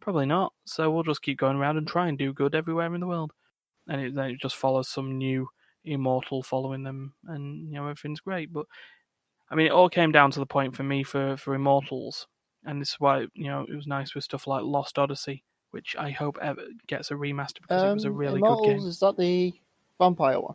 [0.00, 0.22] I don't know.
[0.22, 0.52] Probably not.
[0.66, 3.32] So we'll just keep going around and try and do good everywhere in the world.
[3.88, 5.48] And it, then it just follows some new
[5.84, 8.52] immortal following them, and you know everything's great.
[8.52, 8.66] But
[9.50, 12.26] I mean, it all came down to the point for me for for immortals,
[12.64, 15.96] and this is why you know it was nice with stuff like Lost Odyssey, which
[15.98, 18.86] I hope ever gets a remaster because it was a um, really Immortals, good game.
[18.88, 19.54] Is that the
[19.98, 20.54] vampire one?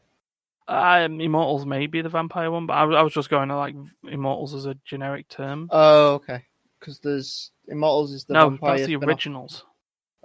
[0.68, 3.56] Um, Immortals may be the vampire one, but I, was- I was just going to
[3.58, 3.76] like
[4.08, 5.68] Immortals as a generic term.
[5.72, 6.44] Oh, okay.
[6.84, 8.72] Because there's Immortals is the no, vampire.
[8.72, 9.08] that's the spin-off.
[9.08, 9.64] originals.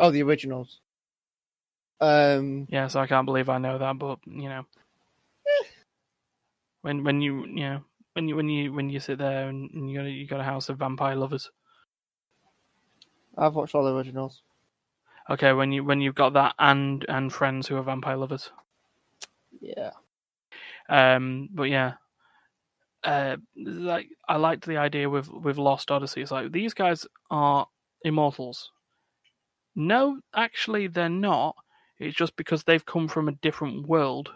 [0.00, 0.80] Oh, the originals.
[2.00, 4.66] Um, Yeah, so I can't believe I know that, but you know,
[6.82, 9.88] when when you you know when you when you when you sit there and, and
[9.88, 11.48] you got a, you got a house of vampire lovers.
[13.36, 14.42] I've watched all the originals.
[15.30, 18.50] Okay, when you when you've got that and and friends who are vampire lovers.
[19.60, 19.90] Yeah.
[20.88, 21.94] Um, but yeah,
[23.04, 26.22] uh, like I liked the idea with with Lost Odyssey.
[26.22, 27.66] It's like these guys are
[28.02, 28.70] immortals.
[29.74, 31.56] No, actually, they're not.
[31.98, 34.30] It's just because they've come from a different world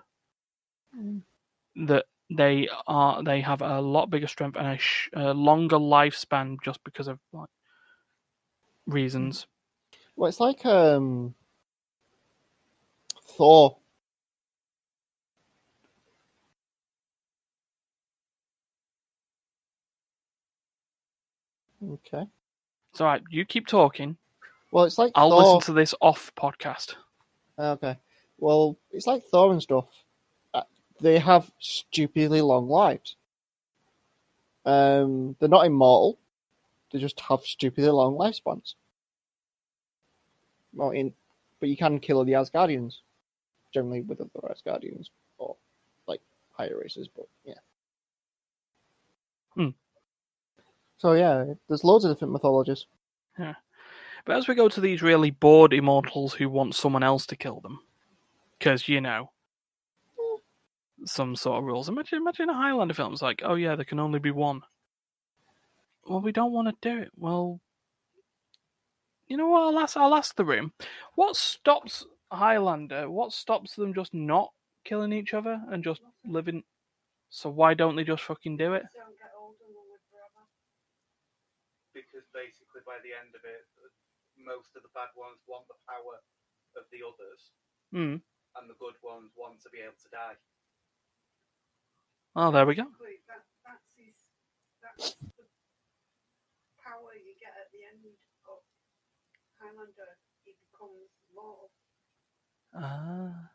[1.77, 6.57] that they are they have a lot bigger strength and a, sh- a longer lifespan
[6.65, 7.51] just because of like
[8.87, 9.47] reasons.
[10.17, 11.35] Well, it's like um,
[13.37, 13.79] Thor.
[21.83, 22.27] Okay.
[22.91, 23.23] It's all right.
[23.31, 24.17] You keep talking.
[24.71, 25.43] Well, it's like I'll Thor.
[25.57, 26.95] listen to this off podcast.
[27.59, 27.97] Okay.
[28.39, 29.87] Well, it's like Thor and stuff.
[30.55, 30.63] Uh,
[31.01, 33.17] They have stupidly long lives.
[34.65, 36.19] Um, they're not immortal.
[36.91, 38.75] They just have stupidly long lifespans.
[40.75, 41.13] Well, in,
[41.61, 42.99] but you can kill the Asgardians,
[43.75, 45.57] generally with other Asgardians or
[46.07, 46.21] like
[46.53, 47.09] higher races.
[47.15, 47.55] But yeah.
[49.55, 49.69] Hmm.
[51.03, 52.87] So yeah, there's loads of different mythologies.
[53.37, 53.55] Yeah.
[54.25, 57.59] But as we go to these really bored immortals who want someone else to kill
[57.59, 57.81] them,
[58.57, 59.33] because you know,
[61.05, 61.89] some sort of rules.
[61.89, 63.13] Imagine, imagine a Highlander film.
[63.13, 64.61] It's like, oh yeah, there can only be one.
[66.07, 67.11] Well, we don't want to do it.
[67.17, 67.59] Well,
[69.27, 69.75] you know what?
[69.75, 69.97] I'll ask.
[69.97, 70.73] I'll ask the room.
[71.17, 73.11] What stops Highlander?
[73.11, 74.53] What stops them just not
[74.85, 76.63] killing each other and just living?
[77.29, 78.85] So why don't they just fucking do it?
[78.95, 80.47] Don't get old and will live forever.
[81.95, 83.65] Because basically by the end of it,
[84.37, 86.21] most of the bad ones want the power
[86.77, 87.53] of the others,
[87.93, 88.25] Hmm.
[88.57, 90.37] and the good ones want to be able to die.
[92.35, 92.89] Oh, there we go.
[93.29, 94.17] That, that's, his,
[94.81, 95.45] that's the
[96.81, 98.09] power you get at the end
[98.49, 98.61] of
[99.61, 100.17] Highlander.
[100.45, 101.69] He becomes mortal.
[102.75, 103.53] Ah.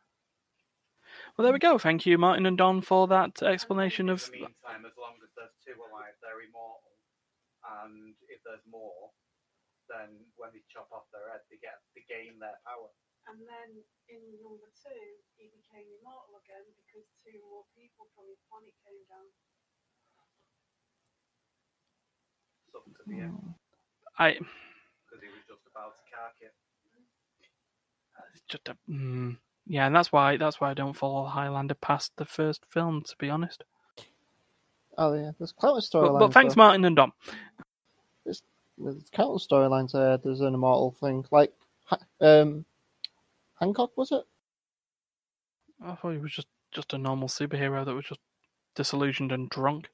[1.36, 1.78] Well, there we go.
[1.78, 4.26] Thank you, Martin and Don, for that explanation In of.
[4.26, 6.87] the meantime, as long as there's two alive, they're immortal.
[7.68, 9.12] And if there's more,
[9.92, 12.92] then when they chop off their head, they get they gain their power.
[13.28, 15.04] And then in number two,
[15.36, 19.28] he became immortal again because two more people from his planet came down.
[22.72, 23.56] Something to the end
[24.20, 26.54] I because he was just about to cark it.
[28.34, 28.76] it's just a.
[28.90, 33.04] Mm, yeah, and that's why that's why I don't follow Highlander past the first film,
[33.08, 33.64] to be honest.
[34.98, 36.20] Oh yeah, there's countless storylines.
[36.20, 36.60] but thanks, though.
[36.64, 37.12] Martin and Don.
[38.80, 40.18] There's countless storylines there.
[40.18, 41.52] There's an immortal thing like
[42.22, 42.64] um,
[43.60, 44.24] Hancock was it?
[45.84, 48.20] I thought he was just just a normal superhero that was just
[48.76, 49.90] disillusioned and drunk.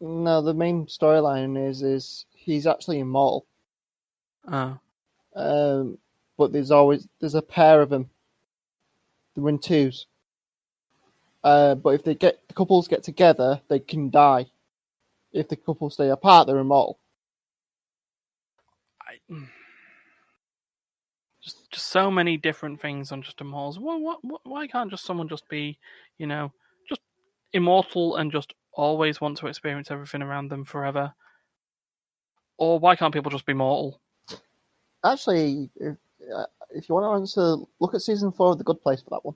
[0.00, 3.46] No, the main storyline is is he's actually immortal.
[4.50, 4.78] Oh,
[5.36, 5.98] Um,
[6.36, 8.10] but there's always there's a pair of them.
[9.36, 10.06] They're in twos.
[11.44, 14.46] Uh, but if they get the couples get together, they can die.
[15.32, 17.00] If the couples stay apart, they're immortal.
[19.00, 19.18] I,
[21.42, 23.78] just just so many different things on just immortals.
[23.78, 25.78] Why, why, why can't just someone just be,
[26.18, 26.52] you know,
[26.88, 27.00] just
[27.52, 31.12] immortal and just always want to experience everything around them forever?
[32.56, 34.00] Or why can't people just be mortal?
[35.04, 35.96] Actually, if,
[36.32, 39.10] uh, if you want to answer, look at season four of The Good Place for
[39.10, 39.34] that one.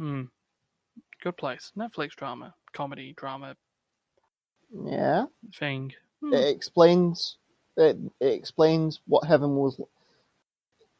[0.00, 0.22] Hmm.
[1.22, 1.72] Good place.
[1.76, 3.56] Netflix drama, comedy drama
[4.72, 5.92] Yeah, thing.
[6.20, 6.32] Hmm.
[6.32, 7.36] it explains
[7.76, 9.80] it, it explains what heaven was.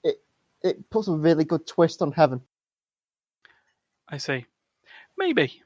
[0.04, 0.20] It
[0.62, 2.42] it puts a really good twist on heaven.
[4.08, 4.44] I see.
[5.16, 5.62] Maybe.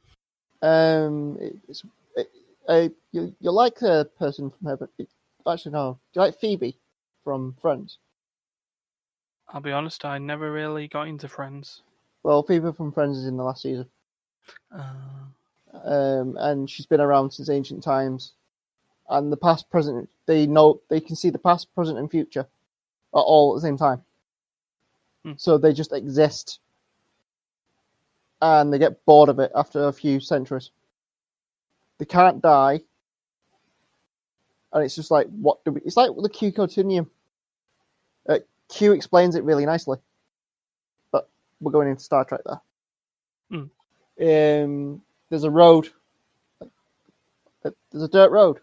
[0.62, 1.84] Um, it, it's
[2.16, 2.30] it,
[2.68, 4.88] uh, you you like the person from heaven.
[4.98, 5.08] It,
[5.46, 5.98] actually, no.
[6.12, 6.78] Do you like Phoebe
[7.22, 7.98] from Friends?
[9.48, 10.04] I'll be honest.
[10.04, 11.82] I never really got into Friends.
[12.22, 13.86] Well, Phoebe from Friends is in the last season,
[14.74, 18.32] Uh, um, and she's been around since ancient times.
[19.08, 22.48] And the past, present, they know they can see the past, present, and future, at
[23.12, 24.02] all at the same time.
[25.24, 25.32] Hmm.
[25.36, 26.60] So they just exist,
[28.40, 30.70] and they get bored of it after a few centuries.
[31.98, 32.80] They can't die,
[34.72, 35.80] and it's just like, what do we?
[35.82, 37.10] It's like the Q continuum.
[38.26, 39.98] Uh, Q explains it really nicely,
[41.12, 41.28] but
[41.60, 42.60] we're going into Star Trek there.
[43.50, 43.64] Hmm.
[44.20, 45.88] Um, there's a road.
[47.92, 48.60] There's a dirt road.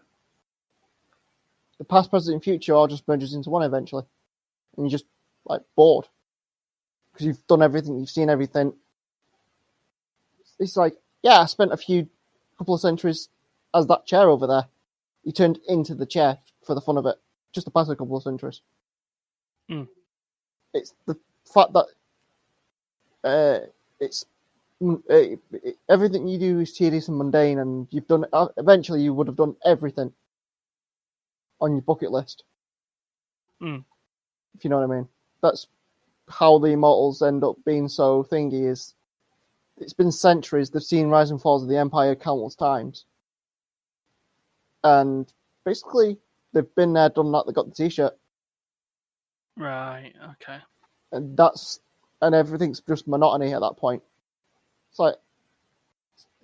[1.78, 4.04] The past, present, and future all just merges into one eventually,
[4.76, 5.06] and you're just
[5.46, 6.06] like bored
[7.12, 8.74] because you've done everything, you've seen everything.
[10.58, 12.08] It's like, yeah, I spent a few
[12.58, 13.28] couple of centuries
[13.74, 14.66] as that chair over there.
[15.24, 17.16] You turned into the chair for the fun of it,
[17.52, 18.62] just to pass a couple of centuries.
[19.68, 19.84] Hmm.
[20.74, 21.16] It's the
[21.52, 21.86] fact that
[23.24, 23.66] uh,
[24.00, 24.31] it's mm, it-
[25.88, 28.26] everything you do is tedious and mundane, and you've done.
[28.32, 30.12] uh, Eventually, you would have done everything
[31.60, 32.44] on your bucket list.
[33.60, 33.78] Hmm.
[34.56, 35.08] If you know what I mean.
[35.42, 35.66] That's
[36.28, 38.70] how the immortals end up being so thingy.
[38.70, 38.94] Is
[39.78, 40.70] it's been centuries.
[40.70, 43.04] They've seen rise and falls of the empire countless times,
[44.84, 45.32] and
[45.64, 46.18] basically
[46.52, 47.46] they've been there, done that.
[47.46, 48.16] They got the t-shirt,
[49.56, 50.12] right.
[50.32, 50.58] Okay.
[51.12, 51.80] and that's
[52.20, 54.02] and everything's just monotony at that point.
[54.92, 55.16] It's like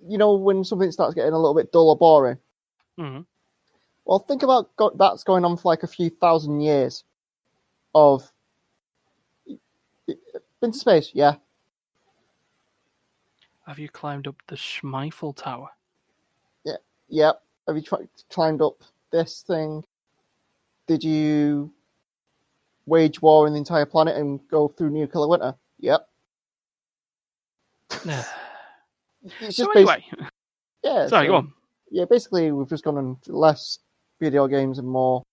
[0.07, 2.39] you know when something starts getting a little bit dull or boring.
[2.97, 3.19] hmm
[4.05, 7.03] Well, think about go- that's going on for like a few thousand years
[7.95, 8.31] of
[10.61, 11.35] been to space, yeah.
[13.67, 15.69] Have you climbed up the Schmeifel Tower?
[16.65, 16.77] Yeah.
[17.09, 17.41] Yep.
[17.67, 18.81] Have you tried climbed up
[19.11, 19.85] this thing?
[20.87, 21.71] Did you
[22.87, 25.55] wage war in the entire planet and go through nuclear winter?
[25.79, 26.08] Yep.
[29.41, 30.27] It's so just anyway, basi-
[30.83, 31.07] yeah.
[31.07, 31.53] sorry, so- go on.
[31.91, 33.79] Yeah, basically we've just gone on less
[34.19, 35.23] video games and more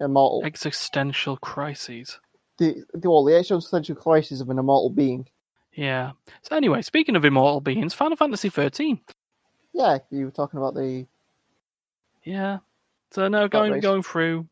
[0.00, 0.42] immortal.
[0.44, 2.18] Existential crises.
[2.58, 5.26] The the well, the existential crisis of an immortal being.
[5.74, 6.12] Yeah.
[6.42, 9.00] So anyway, speaking of immortal beings, Final Fantasy thirteen.
[9.72, 11.06] Yeah, you were talking about the
[12.24, 12.58] Yeah.
[13.10, 13.82] So now going race.
[13.82, 14.46] going through,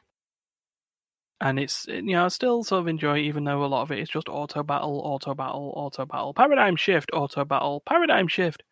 [1.41, 3.93] and it's you know I still sort of enjoy, it, even though a lot of
[3.93, 8.62] it is just auto battle, auto battle, auto battle, paradigm shift, auto battle, paradigm shift.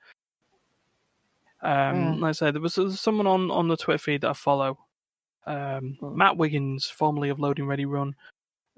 [1.62, 2.20] Um, Mm.
[2.20, 4.34] like I say, there was, there was someone on on the Twitter feed that I
[4.34, 4.78] follow,
[5.46, 6.16] um, Mm.
[6.16, 8.14] Matt Wiggins, formerly of Loading Ready Run,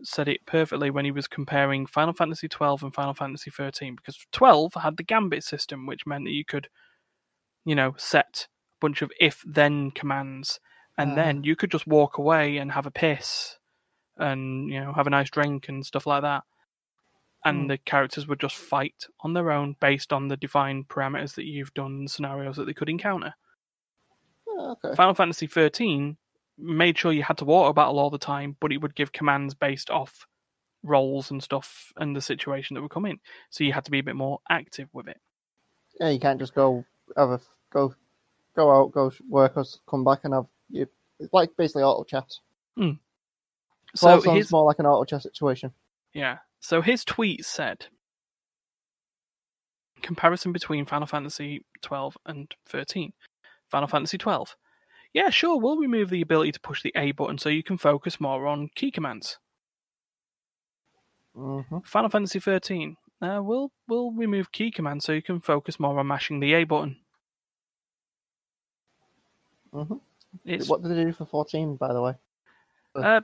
[0.02, 4.16] said it perfectly when he was comparing Final Fantasy twelve and Final Fantasy thirteen because
[4.32, 6.68] twelve had the Gambit system, which meant that you could,
[7.64, 10.60] you know, set a bunch of if then commands
[10.96, 11.14] and Ah.
[11.16, 13.57] then you could just walk away and have a piss
[14.18, 16.42] and you know have a nice drink and stuff like that
[17.44, 17.66] and Hmm.
[17.68, 21.72] the characters would just fight on their own based on the defined parameters that you've
[21.74, 23.32] done, scenarios that they could encounter.
[24.46, 24.94] Yeah, okay.
[24.96, 26.16] Final Fantasy 13
[26.58, 29.54] made sure you had to auto battle all the time, but it would give commands
[29.54, 30.26] based off
[30.82, 33.18] roles and stuff and the situation that would come in.
[33.50, 35.20] So you had to be a bit more active with it.
[36.00, 36.84] Yeah, you can't just go
[37.16, 37.40] have a
[37.70, 37.94] go
[38.56, 40.88] go out, go work, us come back and have you.
[41.20, 42.32] It's like basically auto chat.
[42.76, 42.98] So
[43.94, 45.72] So sounds his more like an auto chess situation.
[46.14, 46.38] yeah.
[46.60, 47.86] So his tweet said
[50.02, 53.12] comparison between Final Fantasy 12 and 13.
[53.68, 54.56] Final Fantasy 12.
[55.12, 58.20] Yeah, sure, we'll remove the ability to push the A button so you can focus
[58.20, 59.38] more on key commands.
[61.34, 62.96] hmm Final Fantasy 13.
[63.20, 66.64] Uh, we'll we'll remove key commands so you can focus more on mashing the A
[66.64, 66.96] button.
[69.72, 69.94] hmm
[70.44, 72.14] It's What did they do for fourteen, by the way?
[72.94, 73.20] uh,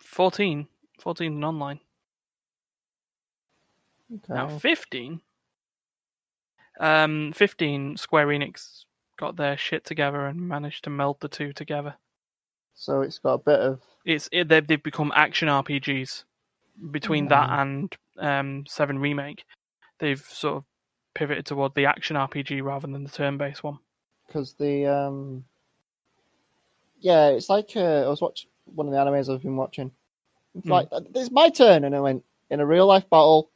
[0.00, 0.66] 14.
[1.00, 1.80] 14 and online.
[4.14, 4.34] Okay.
[4.34, 5.20] Now 15.
[6.80, 7.96] Um, 15.
[7.96, 8.84] Square Enix
[9.18, 11.94] got their shit together and managed to meld the two together.
[12.74, 16.24] So it's got a bit of It's it, they've they've become action RPGs.
[16.92, 17.60] Between that Mm.
[17.60, 19.44] and um, Seven Remake,
[19.98, 20.64] they've sort of
[21.14, 23.78] pivoted toward the action RPG rather than the turn-based one.
[24.28, 25.44] because the um
[27.00, 29.90] yeah, it's like uh, I was watching one of the animes I've been watching.
[30.54, 30.70] It's Hmm.
[30.70, 33.50] like it's my turn, and I went in a real life battle.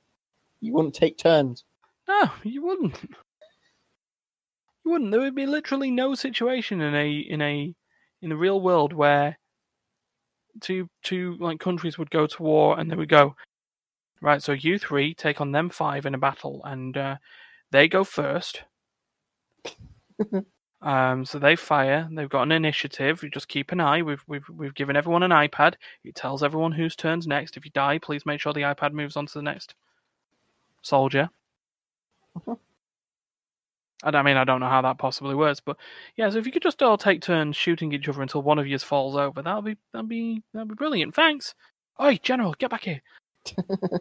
[0.61, 1.65] You wouldn't take turns.
[2.09, 2.99] No, you wouldn't.
[4.85, 5.11] You wouldn't.
[5.13, 7.75] There would be literally no situation in a in a
[8.21, 9.39] in the real world where
[10.61, 13.35] two two like countries would go to war and they would go
[14.21, 14.43] right.
[14.43, 17.17] So you three take on them five in a battle, and uh,
[17.71, 18.63] they go first.
[20.83, 22.09] um, so they fire.
[22.13, 23.23] They've got an initiative.
[23.23, 24.03] You just keep an eye.
[24.03, 25.75] We've we've we've given everyone an iPad.
[26.05, 27.57] It tells everyone whose turn's next.
[27.57, 29.75] If you die, please make sure the iPad moves on to the next
[30.83, 31.31] soldier.
[32.39, 32.59] Mhm.
[34.05, 35.77] I don't- I mean, I don't know how that possibly works, but
[36.17, 36.29] yeah.
[36.31, 38.77] So if you could just all take turns shooting each other until one of you
[38.81, 41.15] falls over, that'll be that'd be that'd be brilliant.
[41.15, 41.55] Thanks.
[42.01, 43.03] Oi, General, get back here.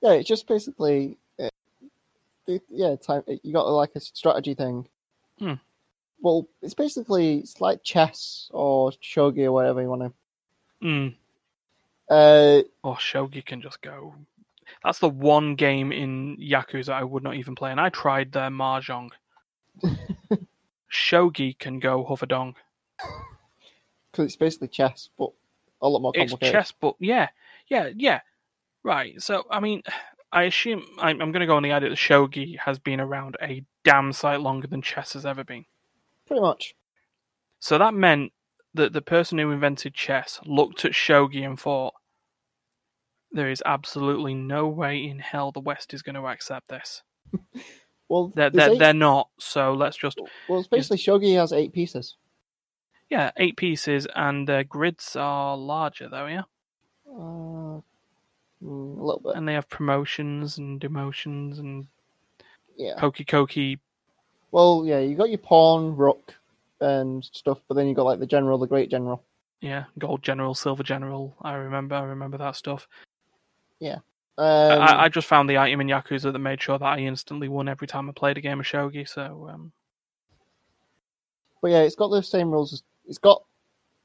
[0.00, 1.48] Yeah, it's just basically uh,
[2.46, 3.22] it- yeah, time.
[3.42, 4.86] You got like a strategy thing.
[5.40, 5.54] Hmm.
[6.20, 10.12] Well, it's basically it's like chess or shogi or whatever you want to.
[10.86, 11.14] Mm.
[12.08, 14.14] Uh, Oh, Shogi can just go.
[14.82, 18.48] That's the one game in Yakuza I would not even play, and I tried their
[18.50, 19.10] mahjong.
[20.90, 22.54] Shogi can go Huffadong.
[24.10, 25.30] because it's basically chess, but
[25.82, 26.52] a lot more It's complicated.
[26.52, 27.28] chess, but yeah,
[27.68, 28.20] yeah, yeah.
[28.82, 29.20] Right.
[29.20, 29.82] So, I mean,
[30.32, 33.36] I assume I'm, I'm going to go on the idea that shogi has been around
[33.42, 35.64] a damn sight longer than chess has ever been.
[36.28, 36.74] Pretty much.
[37.58, 38.32] So that meant
[38.74, 41.94] that the person who invented chess looked at shogi and thought,
[43.32, 47.02] "There is absolutely no way in hell the West is going to accept this.
[48.10, 49.28] Well, They're they're, eight- they're not.
[49.38, 50.18] So let's just
[50.48, 52.16] well, it's basically shogi has eight pieces.
[53.10, 56.44] yeah, eight pieces, and their grids are larger though, yeah,
[57.06, 57.82] Uh, mm,
[58.62, 59.36] a little bit.
[59.36, 61.86] and they have promotions and demotions and
[62.78, 62.98] Yeah.
[62.98, 63.78] hokey cokey
[64.50, 66.34] Well, yeah, you got your pawn, rook,
[66.80, 69.22] and stuff, but then you got like the general, the great general.
[69.60, 71.36] Yeah, gold general, silver general.
[71.42, 71.96] I remember.
[71.96, 72.86] I remember that stuff.
[74.38, 77.48] Um, I, I just found the item in Yakuza that made sure that I instantly
[77.48, 79.08] won every time I played a game of shogi.
[79.08, 79.72] So um,
[81.60, 82.72] But yeah, it's got the same rules.
[82.72, 83.42] as It's got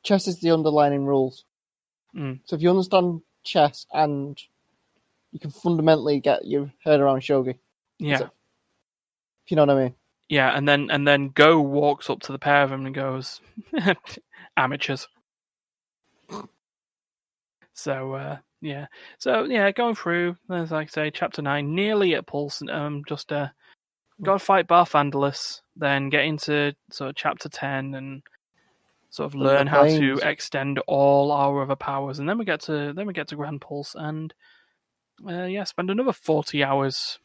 [0.01, 1.45] chess is the underlining rules.
[2.15, 2.39] Mm.
[2.45, 4.41] So if you understand chess and
[5.31, 7.59] you can fundamentally get your head around shogi,
[7.99, 9.95] yeah, So- if you know what I mean.
[10.29, 13.41] Yeah, and then and then Go walks up to the pair of them and goes,
[14.57, 15.07] "Amateurs."
[17.73, 22.61] So uh, yeah, so yeah, going through as I say, chapter nine, nearly at pulse.
[22.69, 23.49] Um, just uh,
[24.21, 28.23] got to fight Barthandelus, then get into sort of chapter ten and
[29.09, 32.93] sort of learn how to extend all our other powers, and then we get to
[32.93, 34.33] then we get to Grand Pulse, and
[35.27, 37.19] uh, yeah, spend another forty hours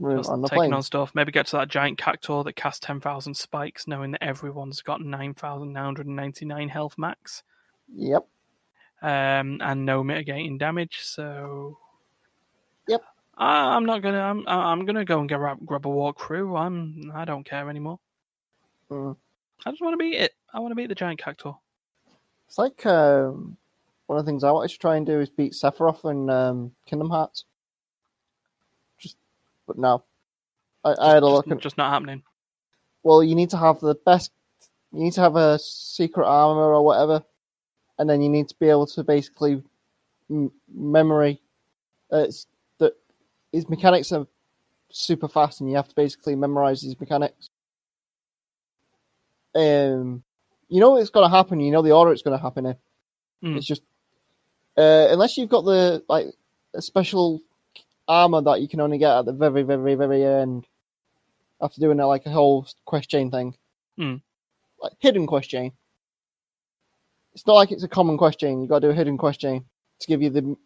[0.00, 0.72] On the taking plane.
[0.74, 1.12] on stuff.
[1.14, 5.00] Maybe get to that giant cactuar that casts ten thousand spikes, knowing that everyone's got
[5.00, 7.42] nine thousand nine hundred ninety nine health max,
[7.94, 8.26] Yep.
[9.02, 10.98] um, and no mitigating damage.
[11.02, 11.78] So,
[12.86, 13.02] Yep.
[13.36, 14.20] I, I'm not gonna.
[14.20, 16.58] I'm I'm gonna go and grab grab a walkthrough.
[16.58, 17.98] I'm I don't care anymore.
[18.90, 19.16] Mm.
[19.66, 20.32] I just want to beat it.
[20.54, 21.56] I want to beat the giant cactuar.
[22.46, 23.56] It's like um,
[24.06, 26.72] one of the things I wanted to try and do is beat Sephiroth in um,
[26.86, 27.44] Kingdom Hearts.
[29.68, 30.04] But no.
[30.84, 31.62] I, I had a look Just, at.
[31.62, 32.24] just not happening.
[33.04, 34.32] Well, you need to have the best.
[34.92, 37.24] You need to have a secret armor or whatever,
[37.98, 39.62] and then you need to be able to basically
[40.30, 41.40] m- memory
[42.12, 42.46] Uh, it's
[42.78, 42.94] that
[43.52, 44.26] his mechanics are
[44.90, 47.50] super fast, and you have to basically memorize his mechanics.
[49.54, 50.22] Um,
[50.68, 51.60] you know it's going to happen.
[51.60, 52.76] You know the order it's going to happen in.
[53.44, 53.56] Mm.
[53.58, 53.82] It's just
[54.78, 56.28] uh, unless you've got the like
[56.74, 57.42] a special
[58.08, 60.66] armor that you can only get at the very, very, very end
[61.60, 63.54] after doing a, like a whole quest chain thing,
[63.98, 64.22] Mm.
[64.80, 65.72] like hidden quest chain.
[67.34, 68.60] It's not like it's a common quest chain.
[68.62, 69.64] You got to do a hidden quest chain
[70.00, 70.56] to give you the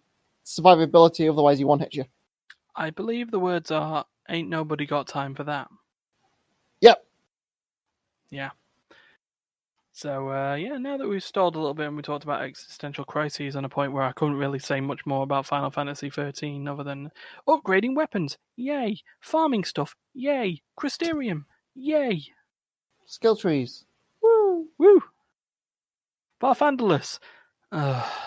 [0.45, 1.31] survivability.
[1.31, 2.05] Otherwise, he one hit you.
[2.75, 5.69] I believe the words are "Ain't nobody got time for that."
[6.81, 7.05] Yep.
[8.31, 8.51] Yeah.
[9.95, 13.05] So uh, yeah, now that we've stalled a little bit and we talked about existential
[13.05, 16.67] crises on a point where I couldn't really say much more about Final Fantasy XIII
[16.67, 17.11] other than
[17.47, 19.03] upgrading weapons, yay!
[19.21, 20.63] Farming stuff, yay!
[20.81, 22.23] Crystarium, yay!
[23.05, 23.85] Skill trees.
[24.23, 24.69] Woo.
[24.79, 25.03] Woo!
[26.41, 27.19] Barthandelus.
[27.71, 28.13] Ugh.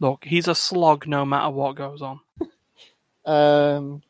[0.00, 2.20] Look, he's a slog no matter what goes on.
[3.24, 4.02] Um,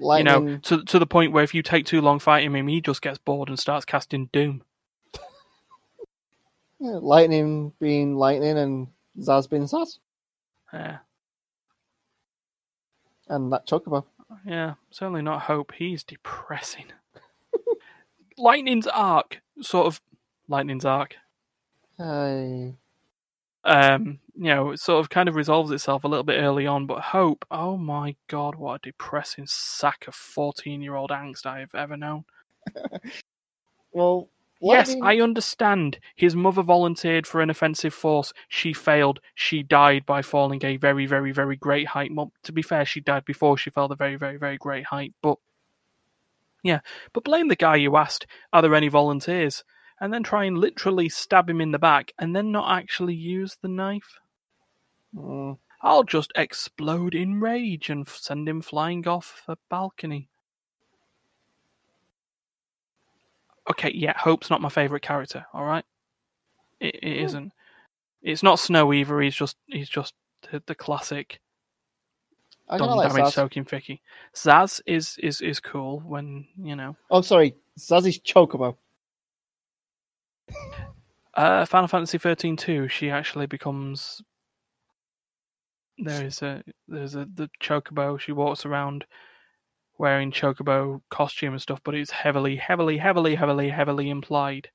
[0.00, 0.34] lightning.
[0.34, 2.80] You know, to to the point where if you take too long fighting him, he
[2.80, 4.62] just gets bored and starts casting Doom.
[6.80, 9.98] Yeah, lightning being lightning, and Sazh being Sazh,
[10.72, 10.98] Yeah,
[13.28, 14.04] and that chocobo.
[14.46, 14.74] yeah.
[14.90, 15.72] Certainly not Hope.
[15.76, 16.86] He's depressing.
[18.38, 20.00] Lightning's arc, sort of.
[20.48, 21.16] Lightning's arc.
[21.98, 22.74] Hey.
[23.64, 26.86] Um, you know, it sort of kind of resolves itself a little bit early on,
[26.86, 31.96] but Hope, oh my god, what a depressing sack of fourteen-year-old angst I have ever
[31.96, 32.24] known.
[33.92, 34.28] Well,
[34.60, 35.98] Yes, I understand.
[36.16, 38.32] His mother volunteered for an offensive force.
[38.48, 39.20] She failed.
[39.34, 42.10] She died by falling a very, very, very great height.
[42.12, 45.14] Well, to be fair, she died before she fell the very, very, very great height.
[45.22, 45.38] But
[46.62, 46.80] yeah,
[47.12, 49.64] but blame the guy you asked, are there any volunteers?
[50.00, 53.56] And then try and literally stab him in the back and then not actually use
[53.60, 54.18] the knife.
[55.14, 60.28] Mm, I'll just explode in rage and send him flying off a balcony.
[63.70, 65.44] Okay, yeah, Hope's not my favourite character.
[65.52, 65.84] All right,
[66.80, 67.24] it, it Hmm.
[67.24, 67.52] isn't.
[68.22, 69.20] It's not Snow either.
[69.20, 70.14] He's just he's just
[70.50, 71.40] the, the classic
[72.68, 73.32] I of like damage Sazh.
[73.32, 74.00] soaking Ficky.
[74.34, 76.96] Sazh is is is cool when you know.
[77.10, 78.76] Oh, sorry, Sazh's chocobo.
[81.34, 82.88] Uh, Final Fantasy thirteen two.
[82.88, 84.22] She actually becomes.
[85.98, 88.18] There is a there's a the chocobo.
[88.18, 89.04] She walks around
[89.98, 94.70] wearing chocobo costume and stuff, but it's heavily, heavily, heavily, heavily, heavily implied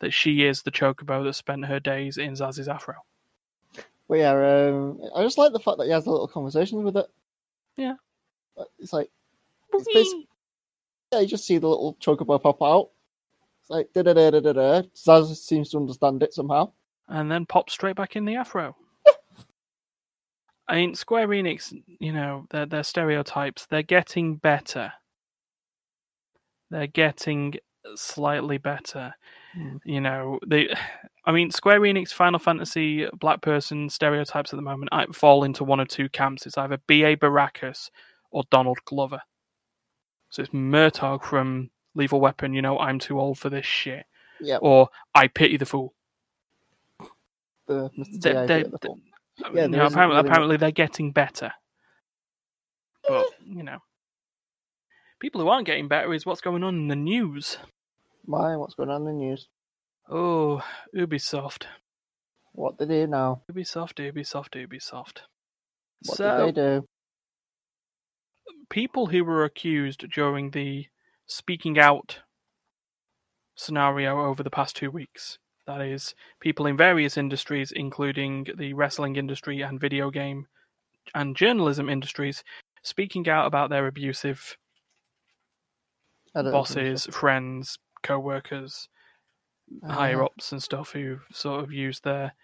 [0.00, 2.94] that she is the chocobo that spent her days in Sazh's afro.
[4.08, 6.96] But yeah, um, I just like the fact that he has a little conversations with
[6.96, 7.06] it.
[7.76, 7.94] Yeah.
[8.78, 9.10] It's like
[9.72, 10.26] It's basi-
[11.12, 12.90] yeah, you just see the little chocobo pop out.
[13.62, 14.82] It's like da da da da da da.
[14.94, 16.72] Sazh seems to understand it somehow.
[17.08, 18.76] and then pop straight back in the afro.
[20.68, 24.92] I mean, Square Enix, you know, their their stereotypes, they're getting better.
[26.70, 27.54] They're getting
[27.96, 29.14] slightly better.
[29.54, 29.76] Hmm.
[29.84, 30.74] You know, they.
[31.26, 35.64] I mean, Square Enix, Final Fantasy, Black Person stereotypes at the moment I fall into
[35.64, 36.44] one of two camps.
[36.44, 37.16] It's either B.A.
[37.16, 37.88] Baracus
[38.30, 39.22] or Donald Glover.
[40.28, 44.04] So it's Murtaugh from Lethal Weapon, you know, I'm too old for this shit.
[44.38, 45.94] Yeah, Or I pity the fool.
[47.66, 48.20] the Mr.
[48.20, 48.46] They- T.I.
[48.46, 49.02] they- bit the film.
[49.52, 51.52] Yeah, know, apparently, really apparently they're getting better.
[53.06, 53.30] But, eh.
[53.46, 53.78] you know.
[55.20, 57.58] People who aren't getting better is what's going on in the news.
[58.24, 58.56] Why?
[58.56, 59.48] What's going on in the news?
[60.08, 60.62] Oh,
[60.94, 61.64] Ubisoft.
[62.52, 63.42] What did they do now?
[63.50, 65.20] Ubisoft, Ubisoft, Ubisoft.
[66.04, 66.86] What so, did they do?
[68.70, 70.86] people who were accused during the
[71.26, 72.20] speaking out
[73.56, 75.38] scenario over the past two weeks.
[75.66, 80.46] That is, people in various industries, including the wrestling industry and video game
[81.14, 82.44] and journalism industries,
[82.82, 84.58] speaking out about their abusive
[86.34, 88.88] bosses, friends, co workers,
[89.86, 92.34] higher Uh, ups, and stuff who sort of use their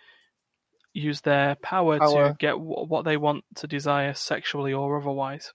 [0.92, 2.30] use their power, Power.
[2.30, 5.52] to get w- what they want to desire sexually or otherwise.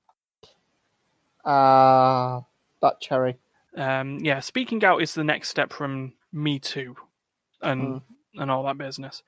[1.44, 2.46] Ah,
[2.82, 3.38] that cherry.
[3.76, 6.96] Um, yeah, speaking out is the next step from Me Too
[7.62, 8.04] and Mm.
[8.36, 9.24] and all that business.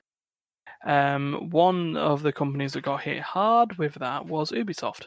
[0.84, 5.06] Um, one of the companies that got hit hard with that was Ubisoft,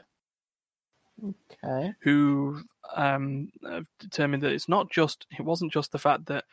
[1.24, 1.94] Okay.
[2.02, 2.62] who
[2.96, 6.46] um, have determined that it's not just it wasn't just the fact that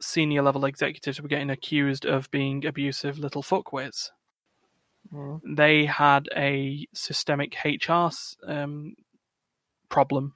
[0.00, 4.10] senior level executives were getting accused of being abusive little fuckwits.
[5.12, 5.40] Mm.
[5.56, 8.10] They had a systemic HR
[8.46, 8.94] um,
[9.88, 10.34] problem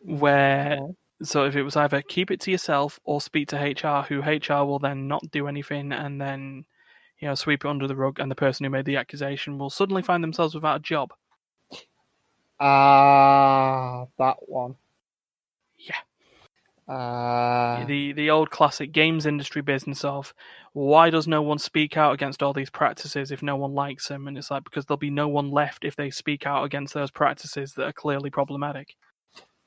[0.00, 0.94] where Okay.
[1.22, 4.64] So if it was either keep it to yourself or speak to HR, who HR
[4.64, 6.64] will then not do anything, and then
[7.18, 9.70] you know sweep it under the rug, and the person who made the accusation will
[9.70, 11.12] suddenly find themselves without a job.
[12.60, 14.76] Ah, that one.
[15.76, 15.96] Yeah.
[16.88, 20.34] Ah, the the old classic games industry business of
[20.72, 24.26] why does no one speak out against all these practices if no one likes them
[24.26, 27.10] and it's like because there'll be no one left if they speak out against those
[27.10, 28.96] practices that are clearly problematic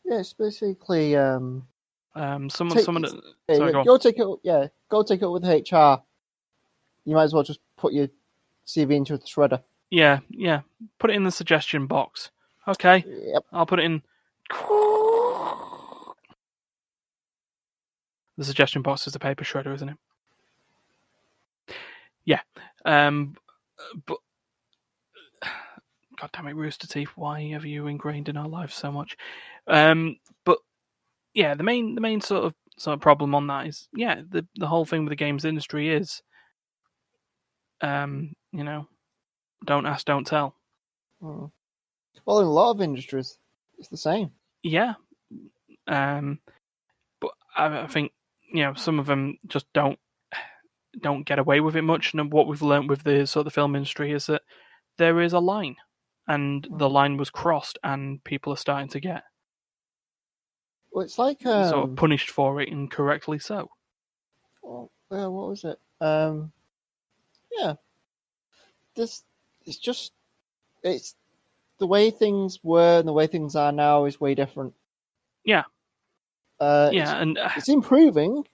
[0.05, 1.67] yeah, it's basically um.
[2.15, 3.05] um someone Take- someone
[3.49, 4.27] Yeah, Sorry, yeah, go go take it.
[4.43, 6.01] Yeah, go take it with HR.
[7.05, 8.09] You might as well just put your
[8.67, 9.63] CV into the shredder.
[9.91, 10.61] yeah yeah
[10.99, 12.31] put it in the suggestion box
[12.67, 13.45] okay Yep.
[13.53, 14.03] i'll put it in
[18.37, 19.97] the suggestion box is the paper shredder isn't it
[22.25, 22.41] yeah
[22.85, 23.35] um
[24.07, 24.17] but
[26.19, 27.09] God damn it, Rooster Teeth!
[27.15, 29.17] Why have you ingrained in our lives so much?
[29.67, 30.59] Um, but
[31.33, 34.45] yeah, the main the main sort of sort of problem on that is yeah, the
[34.55, 36.21] the whole thing with the games industry is,
[37.81, 38.87] um, you know,
[39.65, 40.55] don't ask, don't tell.
[41.21, 41.51] Mm.
[42.25, 43.37] Well, in a lot of industries,
[43.77, 44.31] it's the same.
[44.63, 44.93] Yeah,
[45.87, 46.39] um,
[47.21, 48.11] but I, I think
[48.53, 49.99] you know some of them just don't
[51.01, 52.13] don't get away with it much.
[52.13, 54.43] And what we've learned with the sort of the film industry is that
[54.97, 55.75] there is a line,
[56.27, 56.91] and the Mhm.
[56.91, 59.23] line was crossed, and people are starting to get
[60.95, 63.69] Well, it's like um, sort of punished for it, and correctly so.
[64.61, 65.77] well, uh, what was it?
[65.99, 66.53] Um,
[67.51, 67.73] yeah,
[68.95, 69.21] this
[69.65, 70.13] it's just
[70.83, 71.13] it's
[71.79, 74.73] the way things were and the way things are now is way different.
[75.43, 75.63] Yeah.
[76.61, 78.45] uh, yeah, and uh, it's, it's improving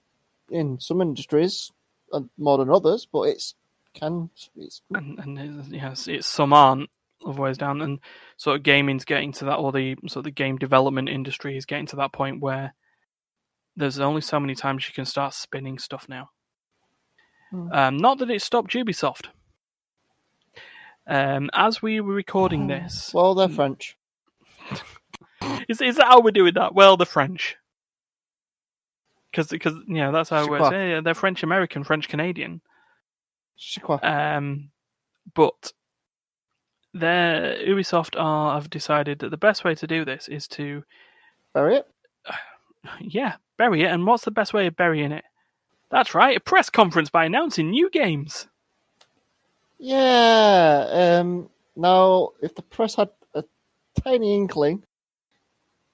[0.50, 1.70] in some industries
[2.12, 3.54] uh, more than others, but it's
[3.94, 6.90] can it's and, and it's- yes, it's some aren't
[7.26, 7.98] otherwise down, and
[8.36, 11.66] sort of gaming's getting to that, or the sort of the game development industry is
[11.66, 12.74] getting to that point where
[13.76, 16.30] there's only so many times you can start spinning stuff now.
[17.50, 17.72] Hmm.
[17.72, 19.26] Um, not that it stopped Ubisoft.
[21.06, 23.96] Um, as we were recording this, well, they're French.
[25.68, 26.74] is is that how we're doing that?
[26.74, 27.56] Well, the French,
[29.30, 30.68] because because you know that's how it works.
[30.70, 32.60] Yeah, yeah, they're French American, French Canadian.
[34.04, 34.70] Um,
[35.34, 35.72] but
[36.94, 40.84] their Ubisoft are have decided that the best way to do this is to
[41.54, 41.88] Bury it.
[43.00, 43.90] yeah bury it.
[43.92, 45.24] And what's the best way of burying it?
[45.90, 48.48] That's right, a press conference by announcing new games.
[49.78, 51.18] Yeah.
[51.20, 53.44] Um, now, if the press had a
[54.02, 54.82] tiny inkling,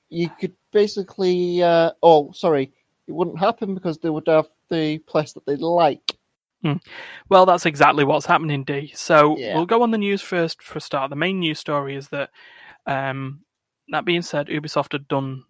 [0.09, 1.63] you could basically.
[1.63, 2.73] Uh, oh, sorry,
[3.07, 6.17] it wouldn't happen because they would have the press that they like.
[7.29, 8.93] Well, that's exactly what's happening, D.
[8.95, 9.55] So Yeah.
[9.55, 11.11] we'll go on the news first for a start.
[11.11, 12.31] The main news story is that,
[12.87, 13.45] um,
[13.89, 15.45] that being said, Ubisoft had done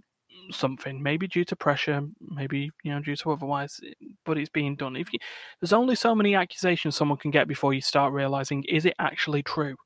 [0.51, 3.81] something, maybe due to pressure, maybe you know due to otherwise,
[4.25, 4.97] but it's being done.
[4.97, 5.19] If you,
[5.61, 9.43] there's only so many accusations someone can get before you start realizing is it actually
[9.43, 9.77] true.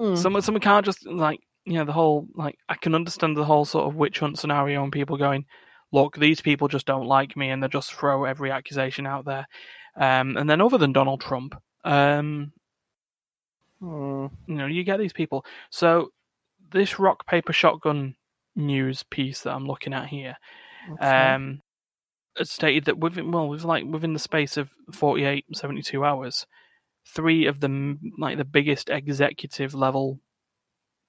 [0.00, 0.16] Mm.
[0.18, 3.64] Someone, someone can't just like you know the whole like I can understand the whole
[3.64, 5.44] sort of witch hunt scenario and people going,
[5.92, 9.46] look, these people just don't like me and they just throw every accusation out there.
[9.96, 12.52] Um, and then other than Donald Trump, um,
[13.80, 14.26] Hmm.
[14.46, 15.44] you know, you get these people.
[15.70, 16.12] So
[16.70, 18.14] this rock paper shotgun
[18.54, 20.36] news piece that I'm looking at here,
[20.92, 21.36] Okay.
[21.36, 21.60] um,
[22.42, 26.46] stated that within well, with like within the space of 48, 72 hours,
[27.06, 30.20] three of the like the biggest executive level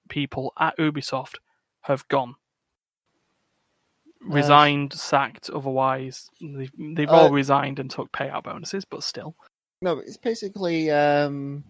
[0.10, 1.36] people at Ubisoft
[1.82, 2.36] have gone.
[4.26, 4.36] Nice.
[4.36, 9.36] Resigned, sacked, otherwise they've, they've all Uh, resigned and took payout bonuses, but still.
[9.82, 11.66] No, it's basically um,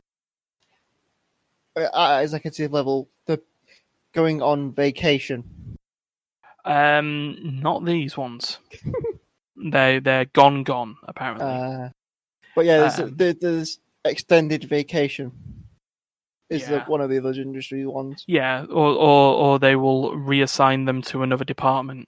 [1.75, 3.39] at executive level, they're
[4.13, 5.43] going on vacation.
[6.65, 8.59] Um, not these ones.
[9.57, 10.95] they they're gone, gone.
[11.07, 11.89] Apparently, Uh,
[12.55, 15.31] but yeah, there's, Um, there- there's extended vacation.
[16.49, 16.85] Is the, Yeah.
[16.87, 18.23] one of the other industry ones.
[18.27, 22.05] yeah, or, or or they will reassign them to another department.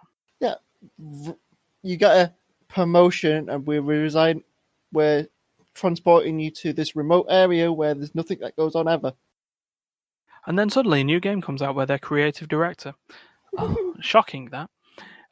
[0.98, 2.34] You get a
[2.68, 4.44] promotion, and we resign.
[4.92, 5.28] We're
[5.74, 9.14] transporting you to this remote area where there's nothing that goes on ever.
[10.48, 12.94] And then suddenly a new game comes out where they're creative director.
[13.58, 14.70] Oh, shocking that.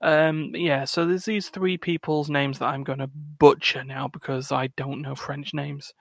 [0.01, 4.51] Um, yeah, so there's these three people's names that I'm going to butcher now because
[4.51, 5.93] I don't know French names.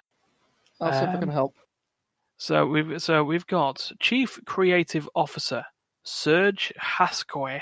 [0.81, 1.55] I'll see if I can Um, help.
[2.37, 5.65] So we've so we've got Chief Creative Officer
[6.03, 7.61] Serge Hascoët,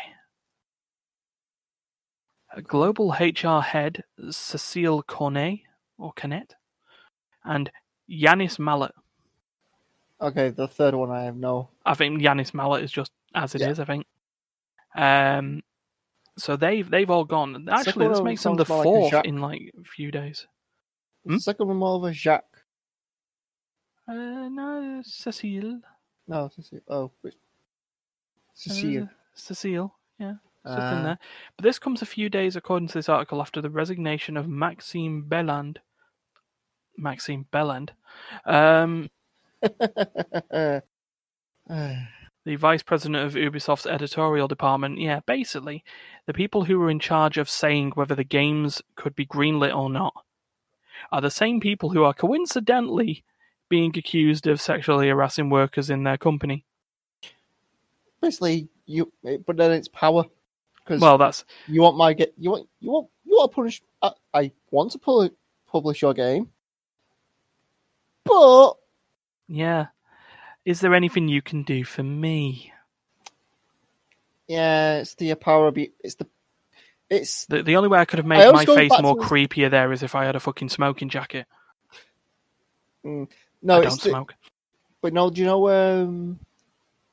[2.67, 5.61] Global HR Head Cecile Cornet
[5.99, 6.55] or Cornet,
[7.45, 7.71] and
[8.11, 8.93] Yanis Mallet.
[10.21, 11.69] Okay, the third one I have no.
[11.87, 13.79] I think Yanis Mallet is just as it is.
[13.79, 13.83] Yeah.
[13.83, 14.07] I think.
[14.95, 15.63] Um,
[16.37, 17.69] so they've they've all gone.
[17.71, 20.47] Actually, this makes them the more like fourth in like a few days.
[21.25, 22.65] The second one more of a Jacques.
[24.09, 25.81] Uh, no, Cecile.
[26.27, 26.81] No, Cecile.
[26.89, 27.35] Oh, wait.
[28.55, 29.05] Cecile.
[29.05, 30.35] Uh, Cecile, yeah.
[30.67, 31.03] Just Ah.
[31.03, 31.19] there.
[31.57, 35.25] But this comes a few days, according to this article, after the resignation of Maxime
[35.29, 35.79] Béland.
[36.99, 37.91] Maxime Béland.
[38.45, 39.09] Um,
[39.63, 40.81] Uh,
[42.45, 44.99] the vice president of Ubisoft's editorial department.
[44.99, 45.85] Yeah, basically,
[46.27, 49.89] the people who were in charge of saying whether the games could be greenlit or
[49.91, 50.13] not
[51.13, 53.25] are the same people who are coincidentally
[53.69, 56.65] being accused of sexually harassing workers in their company.
[58.21, 59.11] basically, you.
[59.47, 60.25] But then it's power.
[60.91, 62.35] Because Well, that's you want my get.
[62.37, 62.69] You want.
[62.81, 63.09] You want.
[63.25, 63.81] You want to punish.
[64.03, 65.31] I, I want to pu-
[65.71, 66.49] publish your game,
[68.25, 68.73] but
[69.47, 69.87] yeah.
[70.65, 72.73] Is there anything you can do for me?
[74.49, 75.71] yeah, it's the power.
[75.71, 75.93] Be.
[76.03, 76.27] It's the.
[77.09, 79.93] It's The the only way I could have made my face more to- creepier there
[79.93, 81.47] is if I had a fucking smoking jacket.
[83.05, 83.29] no.
[83.69, 84.35] I it's don't the, smoke.
[85.03, 86.41] But no, do you know um,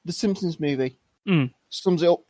[0.04, 0.98] the Simpsons movie
[1.28, 1.54] Mm.
[1.70, 2.22] sums it up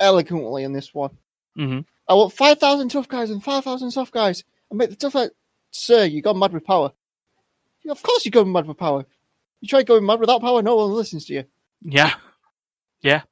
[0.00, 1.10] eloquently in this one.
[1.56, 4.96] hmm I want five thousand tough guys and five thousand soft guys, I make the
[4.96, 5.30] tough guys.
[5.70, 6.92] Sir, you gone mad with power.
[7.88, 9.04] Of course, you go mad with power.
[9.60, 11.44] You try going mad without power, no one listens to you.
[11.82, 12.14] Yeah,
[13.02, 13.22] yeah.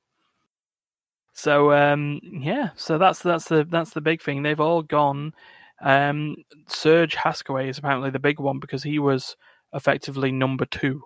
[1.35, 4.43] So um, yeah, so that's that's the that's the big thing.
[4.43, 5.33] They've all gone.
[5.81, 6.37] Um,
[6.69, 9.37] Serge Hascoët is apparently the big one because he was
[9.73, 11.03] effectively number two.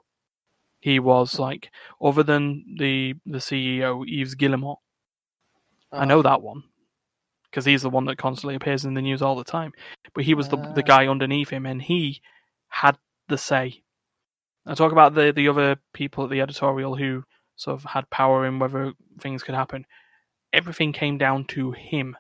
[0.80, 1.70] He was like
[2.02, 4.78] other than the the CEO Yves Guillemot.
[5.92, 6.64] I know that one
[7.50, 9.72] because he's the one that constantly appears in the news all the time.
[10.14, 10.86] But he was the the Ah.
[10.86, 12.20] guy underneath him, and he
[12.68, 13.82] had the say.
[14.66, 17.24] I talk about the the other people at the editorial who
[17.56, 19.86] sort of had power in whether things could happen.
[20.52, 22.16] Everything came down to him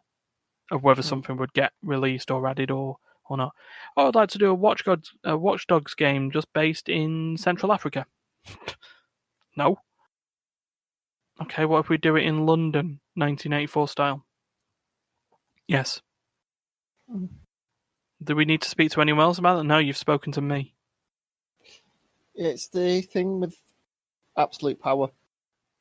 [0.70, 1.08] of whether Hmm.
[1.08, 2.96] something would get released or added or
[3.28, 3.52] or not.
[3.96, 7.36] Oh, I'd like to do a Watch Dogs, a Watch Dogs game just based in
[7.36, 8.06] Central Africa.
[9.56, 9.78] no.
[11.42, 14.24] Okay, what if we do it in London, 1984 style?
[15.68, 16.00] Yes.
[17.12, 17.28] Mm.
[18.24, 19.64] Do we need to speak to anyone else about it?
[19.64, 20.74] No, you've spoken to me.
[22.34, 23.56] It's the thing with
[24.36, 25.08] absolute power.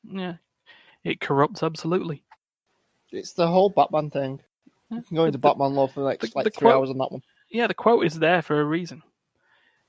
[0.04, 0.34] Yeah.
[1.04, 2.22] It corrupts absolutely.
[3.12, 4.40] It's the whole Batman thing.
[4.90, 6.74] You can go into The- Batman lore for the next the- like the three quote-
[6.74, 7.22] hours on that one.
[7.50, 9.02] yeah, the quote is there for a reason.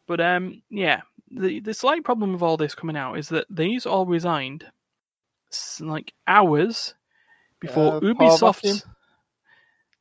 [0.07, 3.85] But um, yeah, the the slight problem with all this coming out is that these
[3.85, 4.65] all resigned
[5.79, 6.93] like hours
[7.59, 8.83] before Uh, Ubisoft.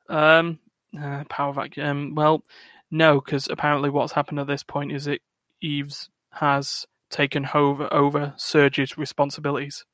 [0.09, 0.59] Um,
[1.01, 1.87] uh, power vacuum.
[1.87, 2.45] Um, well,
[2.91, 5.21] no, because apparently what's happened at this point is that
[5.63, 9.85] Yves has taken over over Serge's responsibilities,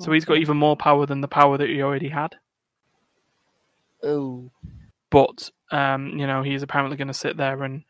[0.00, 2.36] so he's got even more power than the power that he already had.
[4.02, 4.50] Oh,
[5.10, 7.84] but um, you know he's apparently going to sit there and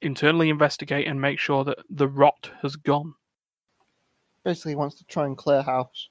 [0.00, 3.14] internally investigate and make sure that the rot has gone.
[4.44, 6.08] Basically he wants to try and clear house.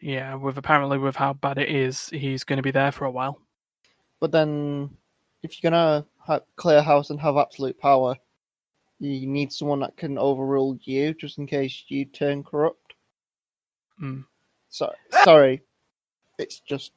[0.00, 3.10] Yeah, with apparently with how bad it is, he's going to be there for a
[3.10, 3.40] while.
[4.20, 4.90] But then,
[5.42, 8.16] if you're gonna ha- clear house and have absolute power,
[9.00, 12.94] you need someone that can overrule you, just in case you turn corrupt.
[14.02, 14.24] Mm.
[14.70, 14.92] So,
[15.24, 15.62] sorry,
[16.38, 16.92] it's just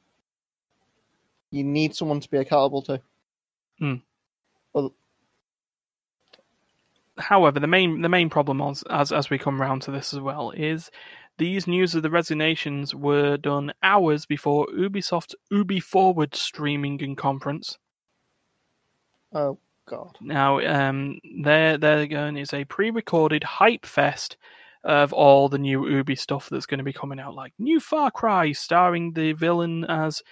[1.50, 3.00] you need someone to be accountable to.
[7.18, 10.20] However, the main the main problem as, as as we come round to this as
[10.20, 10.90] well is
[11.38, 17.78] these news of the resignations were done hours before Ubisoft's Ubi Forward streaming and conference.
[19.32, 20.16] Oh God!
[20.20, 24.36] Now, um, there, there again is a pre-recorded hype fest
[24.84, 28.10] of all the new Ubi stuff that's going to be coming out, like new Far
[28.10, 30.22] Cry starring the villain as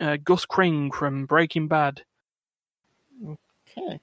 [0.00, 2.02] uh, Gus Fring from Breaking Bad.
[3.24, 4.00] Okay,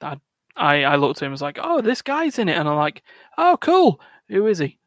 [0.00, 0.16] I,
[0.56, 2.76] I I looked at him and was like, "Oh, this guy's in it," and I'm
[2.76, 3.02] like,
[3.36, 4.00] "Oh, cool.
[4.28, 4.78] Who is he?"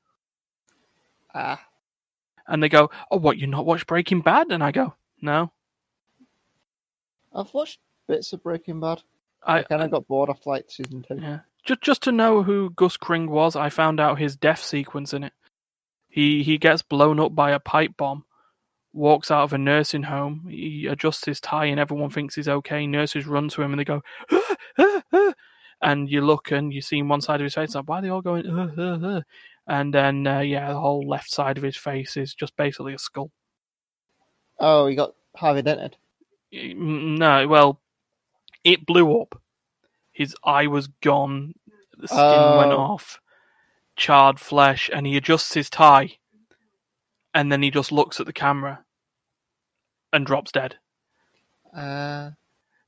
[1.33, 1.63] ah,
[2.47, 3.37] And they go, "Oh, what?
[3.37, 5.51] You not watched Breaking Bad?" And I go, "No."
[7.33, 9.01] I've watched bits of Breaking Bad.
[9.43, 11.19] I, I kind of got bored after like season two.
[11.21, 11.39] Yeah.
[11.63, 15.23] Just just to know who Gus Fring was, I found out his death sequence in
[15.23, 15.33] it.
[16.09, 18.25] He he gets blown up by a pipe bomb,
[18.93, 20.47] walks out of a nursing home.
[20.49, 22.87] He adjusts his tie, and everyone thinks he's okay.
[22.87, 24.01] Nurses run to him, and they go,
[24.31, 25.33] "Ah, ah, ah."
[25.81, 27.75] And you look and you see one side of his face.
[27.75, 28.45] Like, why are they all going?
[28.47, 29.21] "Ah, ah, ah?"
[29.67, 32.99] And then uh, yeah, the whole left side of his face is just basically a
[32.99, 33.31] skull.
[34.59, 35.95] Oh, he got Harvey dented.
[36.51, 37.79] No, well,
[38.63, 39.39] it blew up.
[40.11, 41.53] His eye was gone.
[41.97, 42.19] The skin
[42.57, 42.77] went Oh.
[42.79, 43.19] off.
[43.95, 46.17] Charred flesh, and he adjusts his tie,
[47.33, 48.83] and then he just looks at the camera
[50.13, 50.77] and drops dead.
[51.75, 52.31] Uh,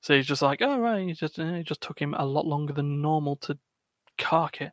[0.02, 2.46] So he's just like, oh right, he just eh, it just took him a lot
[2.46, 3.58] longer than normal to
[4.18, 4.72] cark it.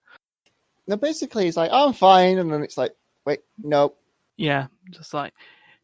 [0.87, 2.39] Now, basically, he's like, I'm fine.
[2.39, 2.95] And then it's like,
[3.26, 3.93] wait, no.
[4.39, 5.35] Yeah, just like,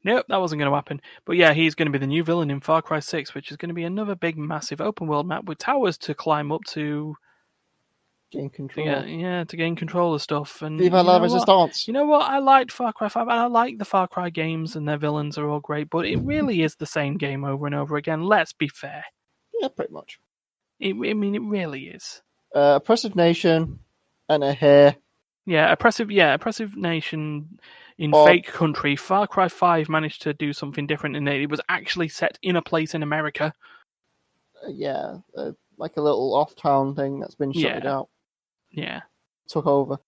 [0.03, 1.01] nope, that wasn't going to happen.
[1.27, 3.59] But yeah, he's going to be the new villain in Far Cry 6, which is
[3.59, 7.17] going to be another big, massive open world map with towers to climb up to,
[8.31, 8.87] Gain control.
[8.87, 10.63] get, yeah, to gain control of stuff.
[10.63, 11.23] And Viva you la know what?
[11.23, 11.87] resistance.
[11.87, 12.31] You know what?
[12.31, 15.37] I liked Far Cry 5, and I like the Far Cry games, and their villains
[15.37, 18.23] are all great, but it really is the same game over and over again.
[18.23, 19.05] Let's be fair.
[19.61, 20.19] Yeah, pretty much.
[20.81, 22.23] It, I mean, it really is.
[22.55, 23.79] Uh, oppressive nation
[24.29, 24.97] and a hair.
[25.47, 26.11] Yeah, oppressive.
[26.11, 27.59] Yeah, oppressive nation
[27.99, 28.97] in Or- fake country.
[28.97, 32.57] Far Cry Five managed to do something different in that it was actually set in
[32.57, 33.53] a place in America.
[34.65, 37.93] Uh, yeah, uh, like a little off-town thing that's been shuttered Yeah.
[37.97, 38.09] out.
[38.71, 39.01] Yeah,
[39.49, 39.99] Took over.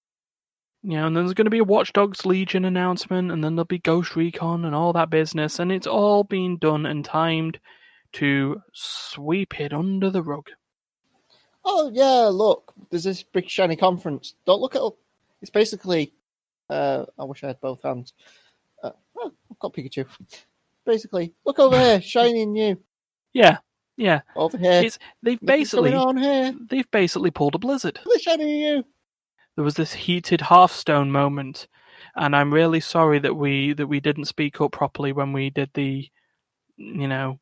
[0.82, 3.64] yeah, and then there's going to be a Watch Dogs Legion announcement, and then there'll
[3.66, 7.61] be Ghost Recon and all that business, and it's all been done and timed
[8.15, 10.49] to sweep it under the rug.
[11.65, 14.35] Oh yeah, look, there's this big shiny conference.
[14.47, 14.93] Don't look at it.
[15.43, 16.13] It's basically,
[16.71, 18.13] uh, I wish I had both hands.
[18.83, 20.07] Uh, oh, I've got Pikachu.
[20.85, 22.79] Basically, look over here, shiny and new.
[23.33, 23.59] Yeah,
[23.97, 24.21] yeah.
[24.37, 26.55] Over here, It's they've what's basically on here.
[26.71, 27.99] they've basically pulled a blizzard.
[28.05, 28.83] Look, shiny
[29.57, 31.67] there was this heated Hearthstone moment,
[32.15, 35.71] and I'm really sorry that we that we didn't speak up properly when we did
[35.75, 36.09] the,
[36.77, 37.41] you know,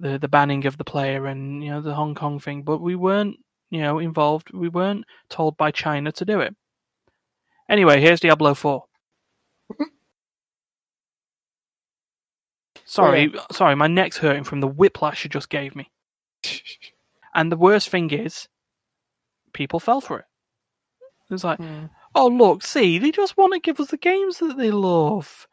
[0.00, 2.62] the the banning of the player and you know the Hong Kong thing.
[2.62, 3.36] But we weren't
[3.70, 4.50] you know involved.
[4.52, 6.54] We weren't told by China to do it.
[7.68, 8.84] Anyway, here's Diablo Four.
[12.84, 15.90] sorry, sorry, my neck's hurting from the whiplash you just gave me.
[17.34, 18.48] And the worst thing is,
[19.52, 20.24] people fell for it.
[21.30, 21.86] It's like, Hmm.
[22.14, 25.46] oh look, see, they just want to give us the games that they love.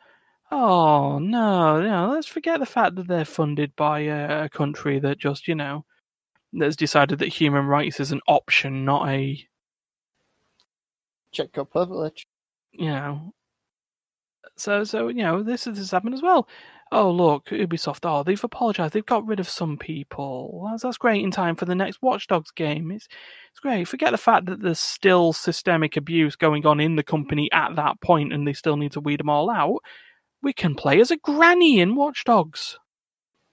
[0.56, 5.18] Oh no, no, let's forget the fact that they're funded by a, a country that
[5.18, 5.86] just, you know,
[6.54, 9.48] that's decided that human rights is an option, not a,
[11.34, 12.26] Check your privilege.
[12.74, 13.34] you know.
[14.58, 16.48] So, so you know, this this has happened as well.
[16.92, 18.00] Oh look, Ubisoft.
[18.04, 18.94] Oh, they've apologized.
[18.94, 20.68] They've got rid of some people.
[20.70, 22.92] That's, that's great in time for the next Watch Dogs game.
[22.92, 23.08] It's
[23.52, 23.88] it's great.
[23.88, 28.00] Forget the fact that there's still systemic abuse going on in the company at that
[28.02, 29.80] point, and they still need to weed them all out.
[30.44, 32.78] We can play as a granny in Watch Dogs.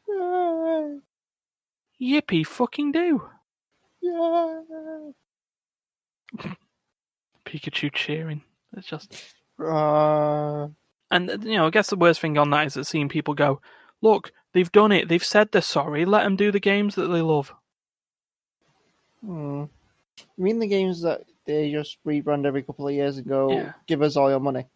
[0.09, 0.99] Yay!
[2.03, 3.23] Yippee fucking do.
[4.03, 5.13] Yay!
[7.47, 8.43] Pikachu cheering.
[8.77, 10.69] It's just Uh,
[11.11, 13.35] And uh, you know, I guess the worst thing on that is that seeing people
[13.35, 13.61] go,
[14.03, 15.09] "Look, they've done it.
[15.09, 16.05] They've said they're sorry.
[16.05, 17.53] Let them do the games that they love."
[19.25, 19.65] hmm.
[20.37, 23.73] You mean the games that they just rebrand every couple of years and go, Yeah.
[23.87, 24.67] give us all your money?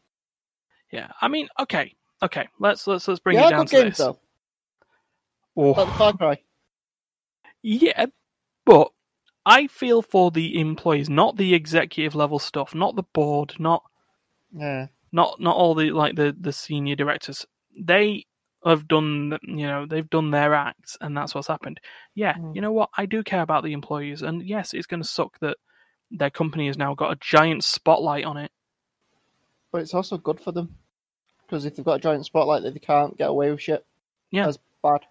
[0.91, 2.49] Yeah, I mean, okay, okay.
[2.59, 3.99] Let's let's let's bring yeah, it down good to games this.
[3.99, 4.19] though.
[5.57, 6.43] Oh, Like the Far Cry.
[7.63, 8.07] yeah,
[8.67, 8.91] but
[9.47, 13.83] I feel for the employees, not the executive level stuff, not the board, not
[14.53, 14.89] Yeah.
[15.13, 17.47] not not all the like the the senior directors.
[17.79, 18.27] They
[18.65, 21.81] have done you know they've done their acts and that's what's happened.
[22.15, 22.55] Yeah, Mm.
[22.55, 22.91] you know what?
[22.97, 25.57] I do care about the employees, and yes, it's going to suck that
[26.11, 28.51] their company has now got a giant spotlight on it.
[29.73, 30.77] But it's also good for them.
[31.55, 33.87] Because if they've got a giant spotlight that they can't get away with shit,
[34.33, 34.47] Yeah.
[34.47, 35.03] that's bad.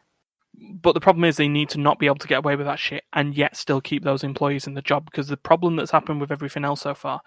[0.53, 2.79] But the problem is they need to not be able to get away with that
[2.79, 6.19] shit and yet still keep those employees in the job because the problem that's happened
[6.19, 7.21] with everything else so far,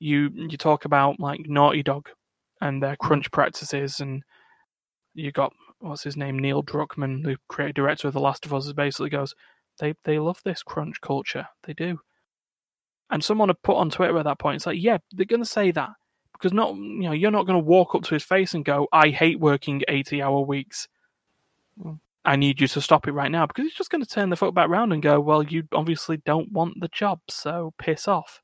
[0.00, 2.08] you you talk about like Naughty Dog
[2.60, 4.24] and their crunch practices and
[5.14, 8.72] you got what's his name Neil Druckmann, the creative director of The Last of Us,
[8.72, 9.32] basically goes,
[9.78, 12.00] they they love this crunch culture, they do.
[13.10, 15.46] And someone had put on Twitter at that point, it's like, yeah, they're going to
[15.48, 15.90] say that
[16.38, 18.88] because not you know you're not going to walk up to his face and go,
[18.92, 20.88] I hate working eighty hour weeks.
[22.24, 24.36] I need you to stop it right now because he's just going to turn the
[24.36, 28.42] foot back round and go, well, you obviously don't want the job, so piss off.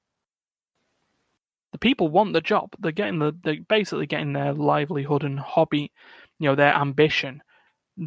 [1.72, 2.70] The people want the job.
[2.78, 5.90] They're getting the they're basically getting their livelihood and hobby,
[6.38, 7.42] you know, their ambition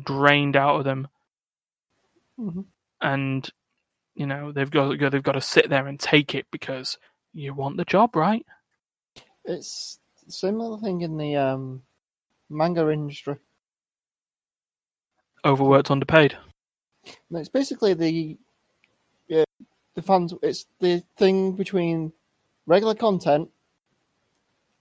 [0.03, 1.07] drained out of them,
[2.39, 2.65] Mhm.
[3.01, 3.49] and
[4.15, 6.97] you know they've got they've got to sit there and take it because
[7.33, 8.45] you want the job, right?
[9.45, 11.81] It's similar thing in the um,
[12.49, 13.35] manga industry.
[15.43, 16.35] Overworked, underpaid.
[17.29, 18.37] No, it's basically the
[19.27, 19.43] yeah,
[19.93, 20.33] the fans.
[20.41, 22.11] It's the thing between
[22.65, 23.49] regular content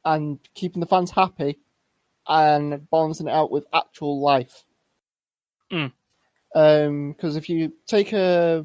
[0.05, 1.59] and keeping the fans happy,
[2.27, 4.65] and balancing it out with actual life.
[5.71, 5.93] Mm.
[6.55, 8.65] Um, because if you take a,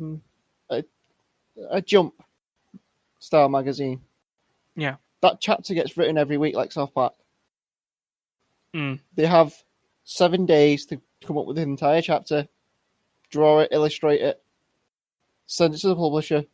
[0.70, 0.84] a
[1.70, 2.14] a jump
[3.20, 4.02] style magazine,
[4.76, 4.96] Yeah.
[5.22, 7.14] That chapter gets written every week like South Park.
[8.74, 9.00] Mm.
[9.16, 9.54] They have
[10.04, 12.48] seven days to come up with an entire chapter,
[13.30, 14.42] draw it, illustrate it,
[15.48, 16.46] send it to the publisher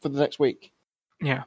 [0.00, 0.72] for the next week,
[1.20, 1.44] Yeah.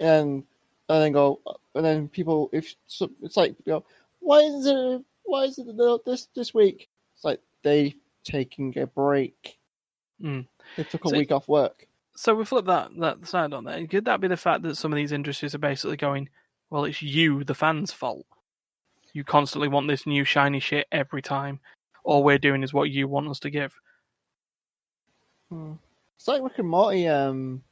[0.00, 0.44] and
[0.90, 1.40] and then go,
[1.74, 3.84] and then people if so, it's like you know,
[4.20, 6.88] why is it why is it this this week?
[7.14, 9.58] It's like they taking a break.
[10.22, 10.46] Mm.
[10.76, 11.86] They took a So- week off work.
[12.20, 13.86] So we flip that that side on there.
[13.86, 16.28] Could that be the fact that some of these industries are basically going,
[16.68, 18.26] well, it's you, the fans' fault.
[19.12, 21.60] You constantly want this new shiny shit every time.
[22.02, 23.72] All we're doing is what you want us to give.
[25.48, 25.74] Hmm.
[26.16, 27.62] It's like Rick and Morty, um,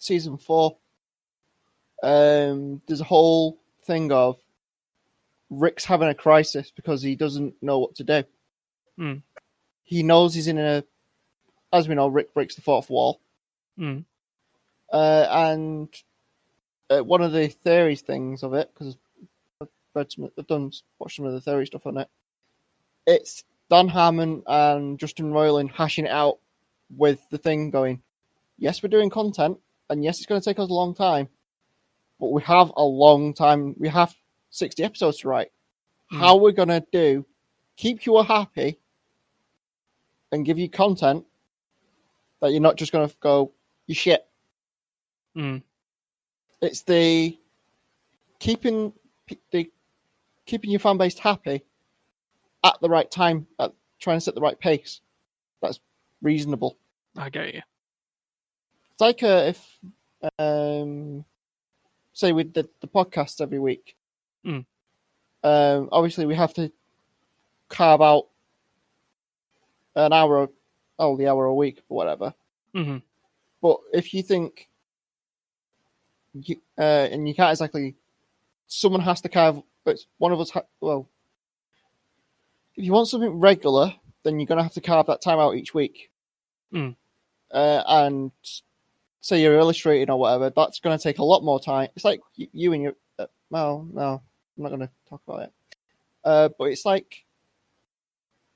[0.00, 0.76] season four.
[2.02, 4.38] Um, there's a whole thing of
[5.50, 8.24] Rick's having a crisis because he doesn't know what to do.
[8.98, 9.14] Hmm.
[9.84, 10.82] He knows he's in a,
[11.72, 13.20] as we know, Rick breaks the fourth wall,
[13.78, 14.04] Mm.
[14.92, 15.88] uh, and
[16.90, 18.96] uh, one of the theories things of it because
[19.60, 22.08] I've read some, I've done watched some of the theory stuff on it.
[23.06, 26.38] It's Dan Harmon and Justin Roiland hashing it out
[26.96, 28.02] with the thing going,
[28.58, 29.58] yes, we're doing content,
[29.90, 31.28] and yes, it's going to take us a long time,
[32.20, 33.74] but we have a long time.
[33.78, 34.14] We have
[34.50, 35.50] 60 episodes to write.
[36.10, 36.18] Hmm.
[36.18, 37.26] How we're going to do,
[37.76, 38.78] keep you happy,
[40.30, 41.24] and give you content
[42.40, 43.52] that you're not just going to go,
[43.86, 44.26] you shit.
[45.36, 45.62] Mm.
[46.60, 47.38] It's the
[48.38, 48.92] keeping
[49.50, 49.70] the
[50.46, 51.64] keeping your fan base happy
[52.64, 55.00] at the right time, at trying to set the right pace.
[55.60, 55.80] That's
[56.22, 56.78] reasonable.
[57.16, 57.62] I get you.
[58.92, 59.78] It's like uh, if,
[60.38, 61.24] um,
[62.12, 63.96] say, with did the podcast every week.
[64.46, 64.64] Mm.
[65.42, 66.70] Um, obviously, we have to
[67.68, 68.28] carve out
[69.96, 70.48] an hour,
[70.98, 72.34] oh, the hour a week, or whatever.
[72.74, 72.98] hmm
[73.64, 74.68] But if you think,
[76.34, 77.94] you, uh, and you can't exactly,
[78.66, 79.62] someone has to carve.
[79.86, 81.08] But one of us, ha- well,
[82.76, 85.56] if you want something regular, then you're going to have to carve that time out
[85.56, 86.10] each week.
[86.74, 86.94] Mm.
[87.50, 88.32] Uh, and
[89.22, 91.88] say you're illustrating or whatever, that's going to take a lot more time.
[91.96, 94.20] It's like you and your, uh, well, no,
[94.58, 95.52] I'm not going to talk about it.
[96.22, 97.24] Uh, but it's like,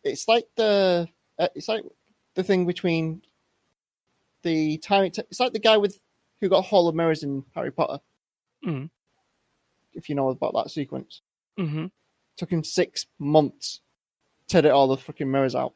[0.05, 1.85] it's like the, uh, it's like
[2.35, 3.23] the thing between
[4.43, 6.01] the time it t- it's like the guy with
[6.41, 8.01] who got Hall of Mirrors in Harry Potter.
[8.67, 8.91] Mm.
[9.95, 11.23] If you know about that sequence,
[11.57, 11.87] hmm
[12.39, 13.81] took him six months
[14.47, 15.75] to get all the fucking mirrors out.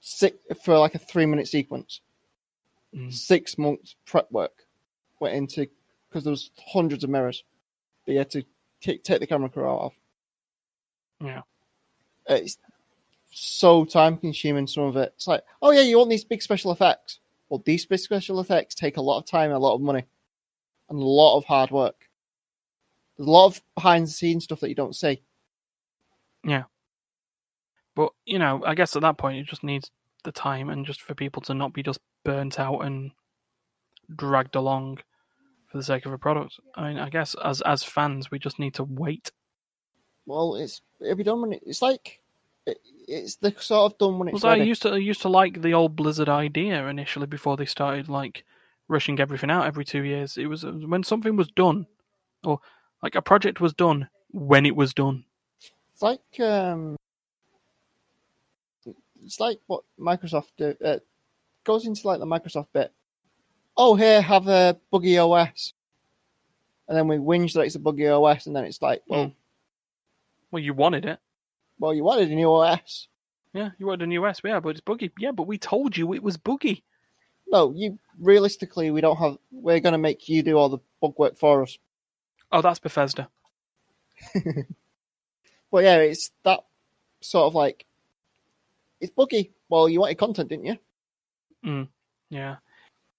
[0.00, 2.00] Six for like a three minute sequence.
[2.94, 3.12] Mm.
[3.12, 4.66] Six months prep work
[5.20, 5.68] went into
[6.08, 7.44] because there was hundreds of mirrors.
[8.06, 8.44] They had to
[8.80, 9.92] take, take the camera crew out of.
[11.20, 11.40] Yeah.
[12.28, 12.58] It's
[13.34, 14.66] so time consuming.
[14.66, 15.12] Some of it.
[15.16, 17.20] It's like, oh yeah, you want these big special effects.
[17.48, 20.04] Well, these big special effects take a lot of time a lot of money,
[20.88, 22.08] and a lot of hard work.
[23.16, 25.22] There's a lot of behind the scenes stuff that you don't see.
[26.44, 26.64] Yeah.
[27.94, 29.90] But you know, I guess at that point, it just needs
[30.24, 33.12] the time and just for people to not be just burnt out and
[34.14, 34.98] dragged along
[35.70, 36.58] for the sake of a product.
[36.74, 39.30] I mean, I guess as as fans, we just need to wait.
[40.26, 42.20] Well, it's it'll be done when it, it's like
[42.66, 42.78] it,
[43.08, 45.62] it's the sort of done when it's Well, I used to I used to like
[45.62, 48.44] the old Blizzard idea initially before they started like
[48.88, 50.36] rushing everything out every two years.
[50.36, 51.86] It was when something was done,
[52.44, 52.60] or
[53.02, 55.24] like a project was done when it was done.
[55.92, 56.96] It's like um,
[59.24, 60.74] it's like what Microsoft do.
[60.84, 60.98] Uh,
[61.64, 62.92] goes into like the Microsoft bit.
[63.76, 65.72] Oh, here have a buggy OS,
[66.88, 69.34] and then we whinge that it's a buggy OS, and then it's like, well, Mm.
[70.50, 71.18] Well, you wanted it.
[71.78, 73.08] Well, you wanted a new OS.
[73.52, 75.12] Yeah, you wanted a new S, yeah, but it's buggy.
[75.18, 76.82] Yeah, but we told you it was buggy.
[77.46, 79.38] No, you realistically, we don't have.
[79.52, 81.78] We're gonna make you do all the bug work for us.
[82.50, 83.28] Oh, that's Bethesda.
[85.74, 86.60] But yeah, it's that
[87.20, 87.84] sort of like
[89.00, 89.50] it's buggy.
[89.68, 90.78] Well, you wanted content, didn't you?
[91.66, 91.88] Mm,
[92.30, 92.56] yeah.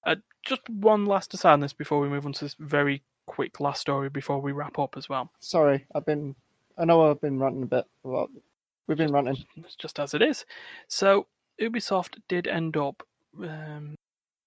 [0.06, 3.60] Uh, just one last aside on this before we move on to this very quick
[3.60, 5.30] last story before we wrap up as well.
[5.42, 6.34] Sorry, I've been.
[6.78, 8.30] I know I've been ranting a bit about.
[8.88, 9.46] We've been ranting.
[9.58, 10.46] It's just as it is.
[10.88, 11.28] So
[11.62, 13.04] Ubisoft did end up
[13.42, 13.96] um,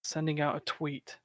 [0.02, 1.16] sending out a tweet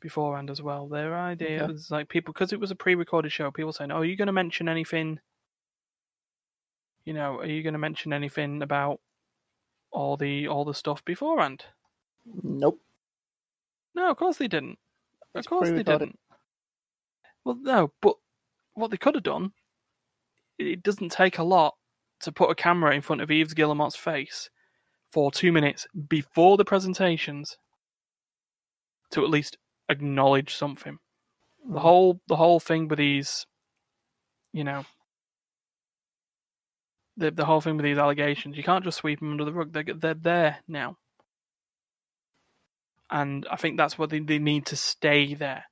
[0.00, 0.88] beforehand as well.
[0.88, 1.72] Their idea Okay.
[1.72, 3.50] was like people because it was a pre-recorded show.
[3.50, 5.20] People saying, "Oh, are you going to mention anything?
[7.04, 9.00] You know, are you going to mention anything about
[9.90, 11.64] all the all the stuff beforehand?"
[12.42, 12.80] Nope.
[13.94, 14.78] No, of course they didn't.
[15.34, 16.18] It's of course they didn't.
[17.44, 18.16] Well, no, but
[18.74, 19.52] what they could have done,
[20.66, 21.74] it doesn't take a lot
[22.20, 24.50] to put a camera in front of Yves Guillemot's face
[25.12, 27.56] for two minutes before the presentations
[29.10, 29.58] to at least
[29.88, 30.98] acknowledge something.
[31.68, 31.82] The Mm.
[31.82, 33.46] whole the whole thing with these,
[34.52, 34.84] you know,
[37.16, 38.56] the the whole thing with these allegations.
[38.56, 39.72] You can't just sweep them under the rug.
[39.72, 40.98] They're they're there now,
[43.10, 45.64] and I think that's what they, they need to stay there.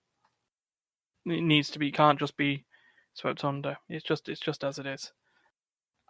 [1.27, 1.93] It needs to be.
[1.93, 2.67] Can't just be
[3.21, 3.77] swept under.
[3.89, 5.13] It's just it's just as it is.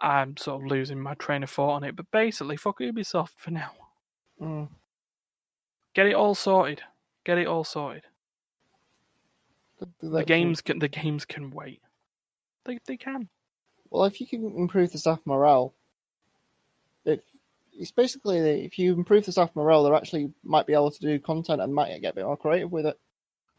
[0.00, 3.50] I'm sort of losing my train of thought on it, but basically, fuck Ubisoft for
[3.50, 3.72] now.
[4.40, 4.68] Mm.
[5.94, 6.82] Get it all sorted.
[7.24, 8.04] Get it all sorted.
[10.00, 11.80] The, games can the games can wait.
[12.64, 13.28] They they can.
[13.90, 15.74] Well, if you can improve the staff morale,
[17.04, 17.20] if
[17.72, 21.18] it's basically if you improve the staff morale, they actually might be able to do
[21.18, 22.98] content and might get a bit more creative with it.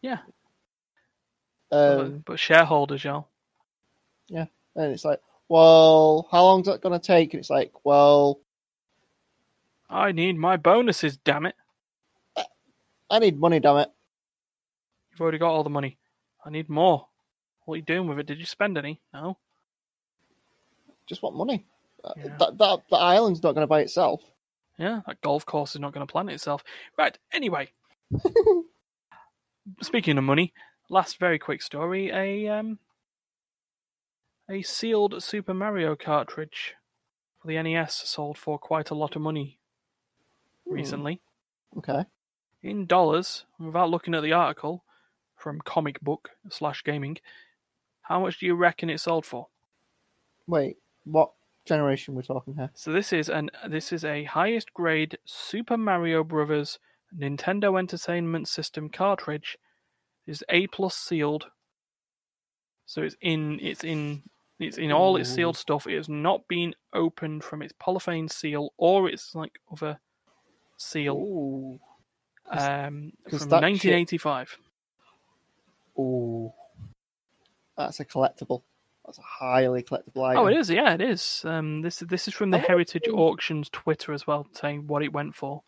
[0.02, 0.20] Yeah.
[1.72, 3.28] Um, but, but shareholders, y'all.
[4.34, 5.20] And it's like,
[5.50, 7.34] well, how long's that going to take?
[7.34, 8.40] And it's like, well,
[9.90, 11.56] I need my bonuses, damn it.
[13.10, 13.90] I need money, damn it.
[15.12, 15.98] You've already got all the money.
[16.46, 17.08] I need more.
[17.66, 18.26] What are you doing with it?
[18.26, 19.02] Did you spend any?
[19.14, 19.38] No.
[21.08, 21.66] Just want money.
[22.04, 22.38] Uh, Yeah.
[22.40, 24.22] That, that the island's not going to buy itself.
[24.78, 26.64] Yeah, that golf course is not going to plant itself.
[26.98, 27.70] Right, anyway.
[29.84, 30.54] Speaking of money,
[30.90, 32.80] last very quick story, a um
[34.50, 36.76] a sealed Super Mario cartridge
[37.40, 39.60] for the NES sold for quite a lot of money
[40.66, 40.74] Hmm.
[40.74, 41.22] recently.
[41.78, 42.06] Okay.
[42.62, 44.84] In dollars, without looking at the article
[45.36, 47.18] from comic book slash gaming,
[48.04, 49.48] how much do you reckon it sold for?
[50.48, 51.32] Wait, what
[51.66, 52.70] generation we're talking here?
[52.74, 56.78] So this is an this is a highest grade Super Mario Brothers
[57.18, 59.58] Nintendo Entertainment System cartridge.
[60.28, 61.50] It's A plus sealed.
[62.92, 64.22] So it's in it's in
[64.60, 65.88] it's in all its sealed stuff.
[65.88, 69.98] It has not been opened from its polythene seal or its like other
[70.76, 71.80] seal Ooh.
[72.50, 74.58] um, from that 1985.
[75.98, 76.52] Ooh.
[77.78, 78.64] That's a collectible.
[79.06, 80.44] That's a highly collectible item.
[80.44, 80.70] Oh, it is.
[80.70, 81.44] Yeah, it is.
[81.46, 82.68] Um, this this is from the Oh.
[82.68, 85.64] Heritage Auctions Twitter as well, saying what it went for.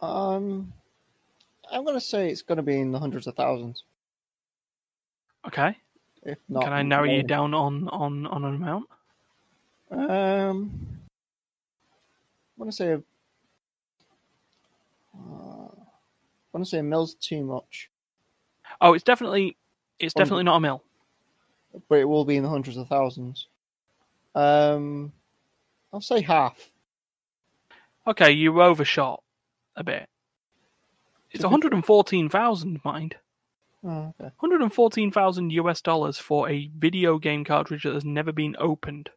[0.00, 0.74] Um,
[1.72, 3.82] I'm going to say it's going to be in the hundreds of thousands,
[5.44, 5.76] Okay,
[6.24, 6.64] if not.
[6.64, 8.86] can I narrow you down on on on an amount?
[9.90, 10.70] Um,
[12.56, 12.92] I want to say.
[12.92, 12.98] Uh,
[15.16, 17.90] I want to say a mill's too much,
[18.80, 19.56] Oh, it's definitely
[19.98, 20.24] it's Hundred.
[20.24, 20.82] definitely not a mill.
[21.88, 23.46] but it will be in the hundreds of thousands.
[24.34, 25.12] Um,
[25.92, 26.70] I'll say half.
[28.06, 29.22] Okay, you overshot
[29.76, 30.08] a bit.
[31.30, 33.16] It's To 114,000, mind.
[33.84, 34.30] Oh, okay.
[34.38, 39.10] 114,000 US dollars for a video game cartridge that has never been opened.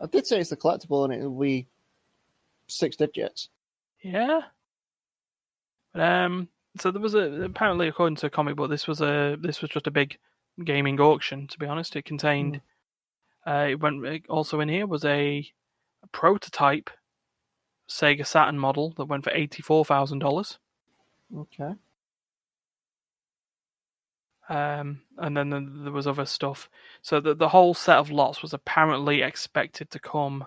[0.00, 1.66] I did say it's a collectible, and it will be
[2.68, 3.48] six digits.
[4.02, 4.42] Yeah.
[5.92, 6.48] But, um.
[6.78, 9.70] So there was a apparently according to a comic book, this was a this was
[9.70, 10.16] just a big
[10.64, 11.48] gaming auction.
[11.48, 12.60] To be honest, it contained.
[13.44, 15.50] Uh, it went it also in here was a,
[16.02, 16.88] a prototype
[17.88, 20.58] Sega Saturn model that went for eighty four thousand dollars.
[21.36, 21.74] Okay.
[24.50, 26.70] Um, and then the, there was other stuff.
[27.02, 30.46] So the the whole set of lots was apparently expected to come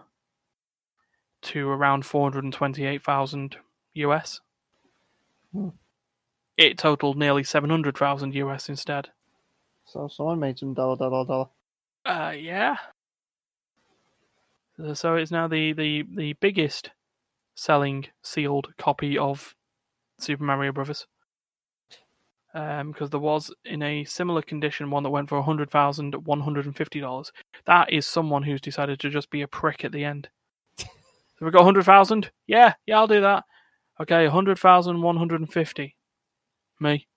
[1.43, 3.58] to around four hundred and twenty eight thousand
[3.96, 4.42] US.
[5.54, 5.70] Hmm.
[6.58, 9.09] It totaled nearly seven hundred thousand US instead.
[9.86, 11.47] So someone made some dollar, dollar, dollar.
[12.05, 12.78] Uh, yeah.
[14.78, 16.92] So- So it's now the, the, the biggest
[17.55, 19.55] selling sealed copy of
[20.20, 21.08] Super Mario Brothers.
[22.55, 26.39] Um, because there was in a similar condition one that went for hundred thousand one
[26.39, 27.32] hundred and fifty dollars.
[27.66, 30.30] That is someone who's decided to just be a prick at the end.
[30.78, 30.86] so
[31.42, 32.30] we got hundred thousand.
[32.46, 33.43] Yeah, yeah, I'll do that.
[34.00, 35.96] Okay, hundred thousand one hundred and fifty.
[36.80, 37.08] Me.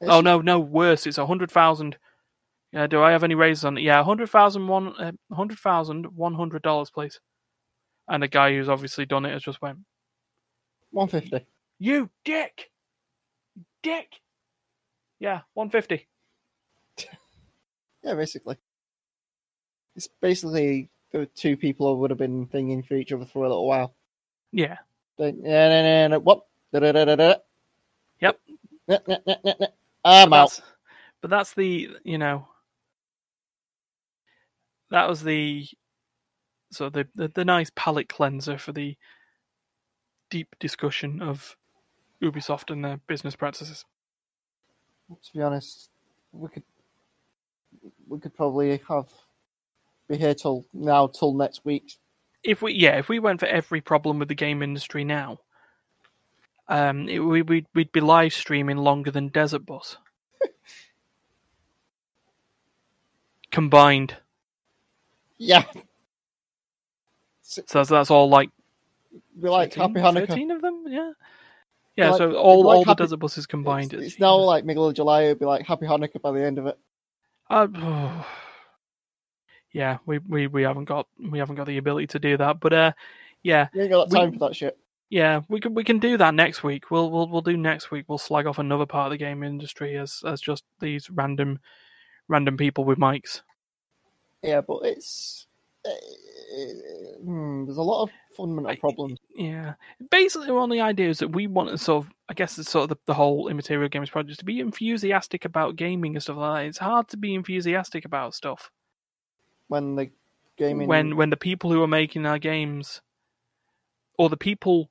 [0.00, 1.06] It's- Oh no, no, worse.
[1.06, 1.96] It's a hundred thousand.
[2.72, 3.82] Yeah, do I have any raises on it?
[3.82, 7.20] Yeah, hundred thousand one, uh, hundred thousand one hundred dollars, please.
[8.08, 9.78] And the guy who's obviously done it has just went,
[10.90, 11.46] one fifty.
[11.78, 12.70] "You dick,
[13.86, 14.20] dick."
[15.20, 16.06] Yeah, one fifty.
[18.02, 18.56] Yeah, basically.
[19.96, 23.48] It's basically the two people who would have been thinking for each other for a
[23.48, 23.94] little while.
[24.52, 24.78] Yeah,
[25.18, 26.44] Then, yeah, no, no, no, what?
[26.72, 27.36] Da-da-da-da-da.
[28.20, 28.40] Yep.
[28.88, 29.66] Nah, nah, nah, nah, nah.
[30.04, 30.60] I'm but out.
[31.20, 32.48] but that's the you know,
[34.90, 35.66] that was the
[36.70, 38.96] so the, the the nice palate cleanser for the
[40.30, 41.56] deep discussion of
[42.22, 43.84] Ubisoft and their business practices.
[45.10, 45.90] To be honest,
[46.32, 46.64] we could
[48.08, 49.08] we could probably have
[50.08, 51.94] be here till now till next week.
[52.44, 55.38] if we yeah if we went for every problem with the game industry now
[56.68, 59.98] um it, we, we'd, we'd be live streaming longer than desert bus
[63.52, 64.16] combined
[65.38, 65.64] Yeah.
[67.42, 68.50] So that's, that's all like
[69.40, 70.28] We like 13, Happy Hanukkah.
[70.28, 71.12] 13 of them, yeah.
[71.96, 73.94] Yeah, Like- so all, all Happy- the desert buses combined.
[73.94, 75.22] It's, it's now like middle of July.
[75.22, 76.78] It'll be like Happy Hanukkah by the end of it.
[77.48, 77.66] Uh,
[79.72, 82.72] yeah, we, we, we haven't got we haven't got the ability to do that, but
[82.72, 82.92] uh,
[83.42, 84.76] yeah, You ain't got We- time for that shit.
[85.10, 86.90] yeah, we can we can do that next week.
[86.90, 88.04] We'll we'll we'll do next week.
[88.08, 91.60] We'll slag off another part of the game industry as as just these random
[92.28, 93.42] random people with mics.
[94.42, 95.46] Yeah, but it's
[96.52, 99.18] uh, hmm, there's a lot of fundamental I- problems.
[99.34, 99.74] Yeah,
[100.10, 102.84] basically, one of the ideas that we want to sort of, I guess, it's sort
[102.84, 106.62] of the, the whole immaterial games project to be enthusiastic about gaming and stuff like
[106.62, 106.68] that.
[106.68, 108.70] It's hard to be enthusiastic about stuff
[109.68, 110.10] when the
[110.56, 113.00] gaming when when the people who are making our games,
[114.18, 114.90] or the people,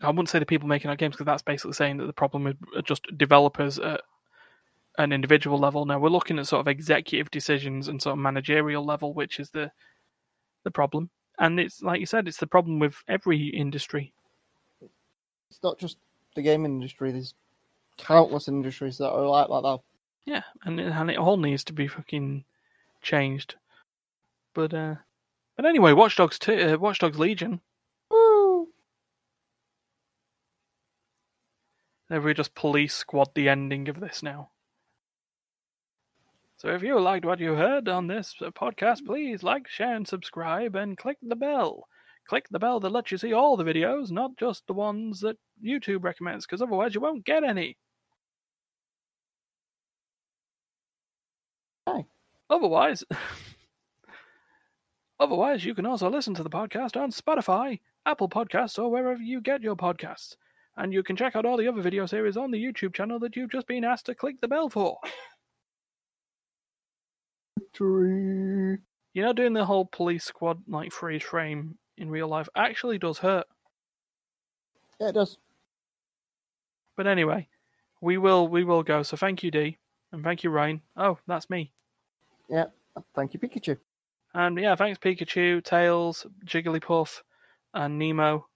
[0.00, 2.46] I wouldn't say the people making our games because that's basically saying that the problem
[2.46, 2.54] is
[2.84, 4.00] just developers at
[4.98, 5.84] an individual level.
[5.86, 9.50] Now we're looking at sort of executive decisions and sort of managerial level, which is
[9.50, 9.70] the
[10.64, 11.10] the problem.
[11.38, 14.12] And it's like you said, it's the problem with every industry.
[15.50, 15.98] it's not just
[16.36, 17.10] the gaming industry.
[17.12, 17.34] There's
[17.98, 19.78] countless industries that are like like that.
[20.26, 22.44] Yeah, and it, and it all needs to be fucking
[23.02, 23.56] changed.
[24.54, 24.94] But uh,
[25.56, 27.60] but anyway, Watch Dogs two, uh, Watch Dogs Legion.
[28.10, 28.68] Woo!
[32.10, 34.50] We just police squad the ending of this now.
[36.64, 40.08] So if you liked what you heard on this uh, podcast, please like, share, and
[40.08, 41.86] subscribe, and click the bell.
[42.26, 45.36] Click the bell that lets you see all the videos, not just the ones that
[45.62, 47.76] YouTube recommends, because otherwise you won't get any.
[51.86, 52.06] Hi.
[52.48, 53.04] Otherwise,
[55.20, 59.42] otherwise you can also listen to the podcast on Spotify, Apple Podcasts, or wherever you
[59.42, 60.36] get your podcasts.
[60.78, 63.36] And you can check out all the other video series on the YouTube channel that
[63.36, 64.98] you've just been asked to click the bell for.
[67.74, 68.78] Victory.
[69.14, 73.18] You know, doing the whole police squad like freeze frame in real life actually does
[73.18, 73.46] hurt.
[75.00, 75.38] Yeah, it does.
[76.96, 77.48] But anyway,
[78.00, 79.02] we will we will go.
[79.02, 79.78] So thank you, D,
[80.12, 80.82] and thank you, Ryan.
[80.96, 81.72] Oh, that's me.
[82.48, 82.66] Yeah,
[83.14, 83.78] thank you, Pikachu.
[84.34, 87.22] And yeah, thanks Pikachu, Tails, Jigglypuff,
[87.72, 88.46] and Nemo.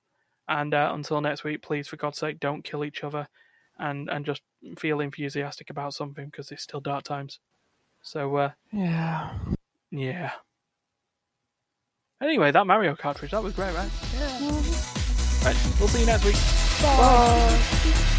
[0.49, 3.29] And uh, until next week, please, for God's sake, don't kill each other,
[3.79, 4.43] and and just
[4.79, 7.41] feel enthusiastic about something because it's still dark times.
[8.09, 9.35] So uh, Yeah.
[9.91, 10.31] yeah.
[12.23, 13.91] Anyway, that Mario cartridge that was great, right?
[14.15, 14.39] Yeah.
[15.45, 16.37] Right, we'll see you next week.
[16.81, 18.15] Bye.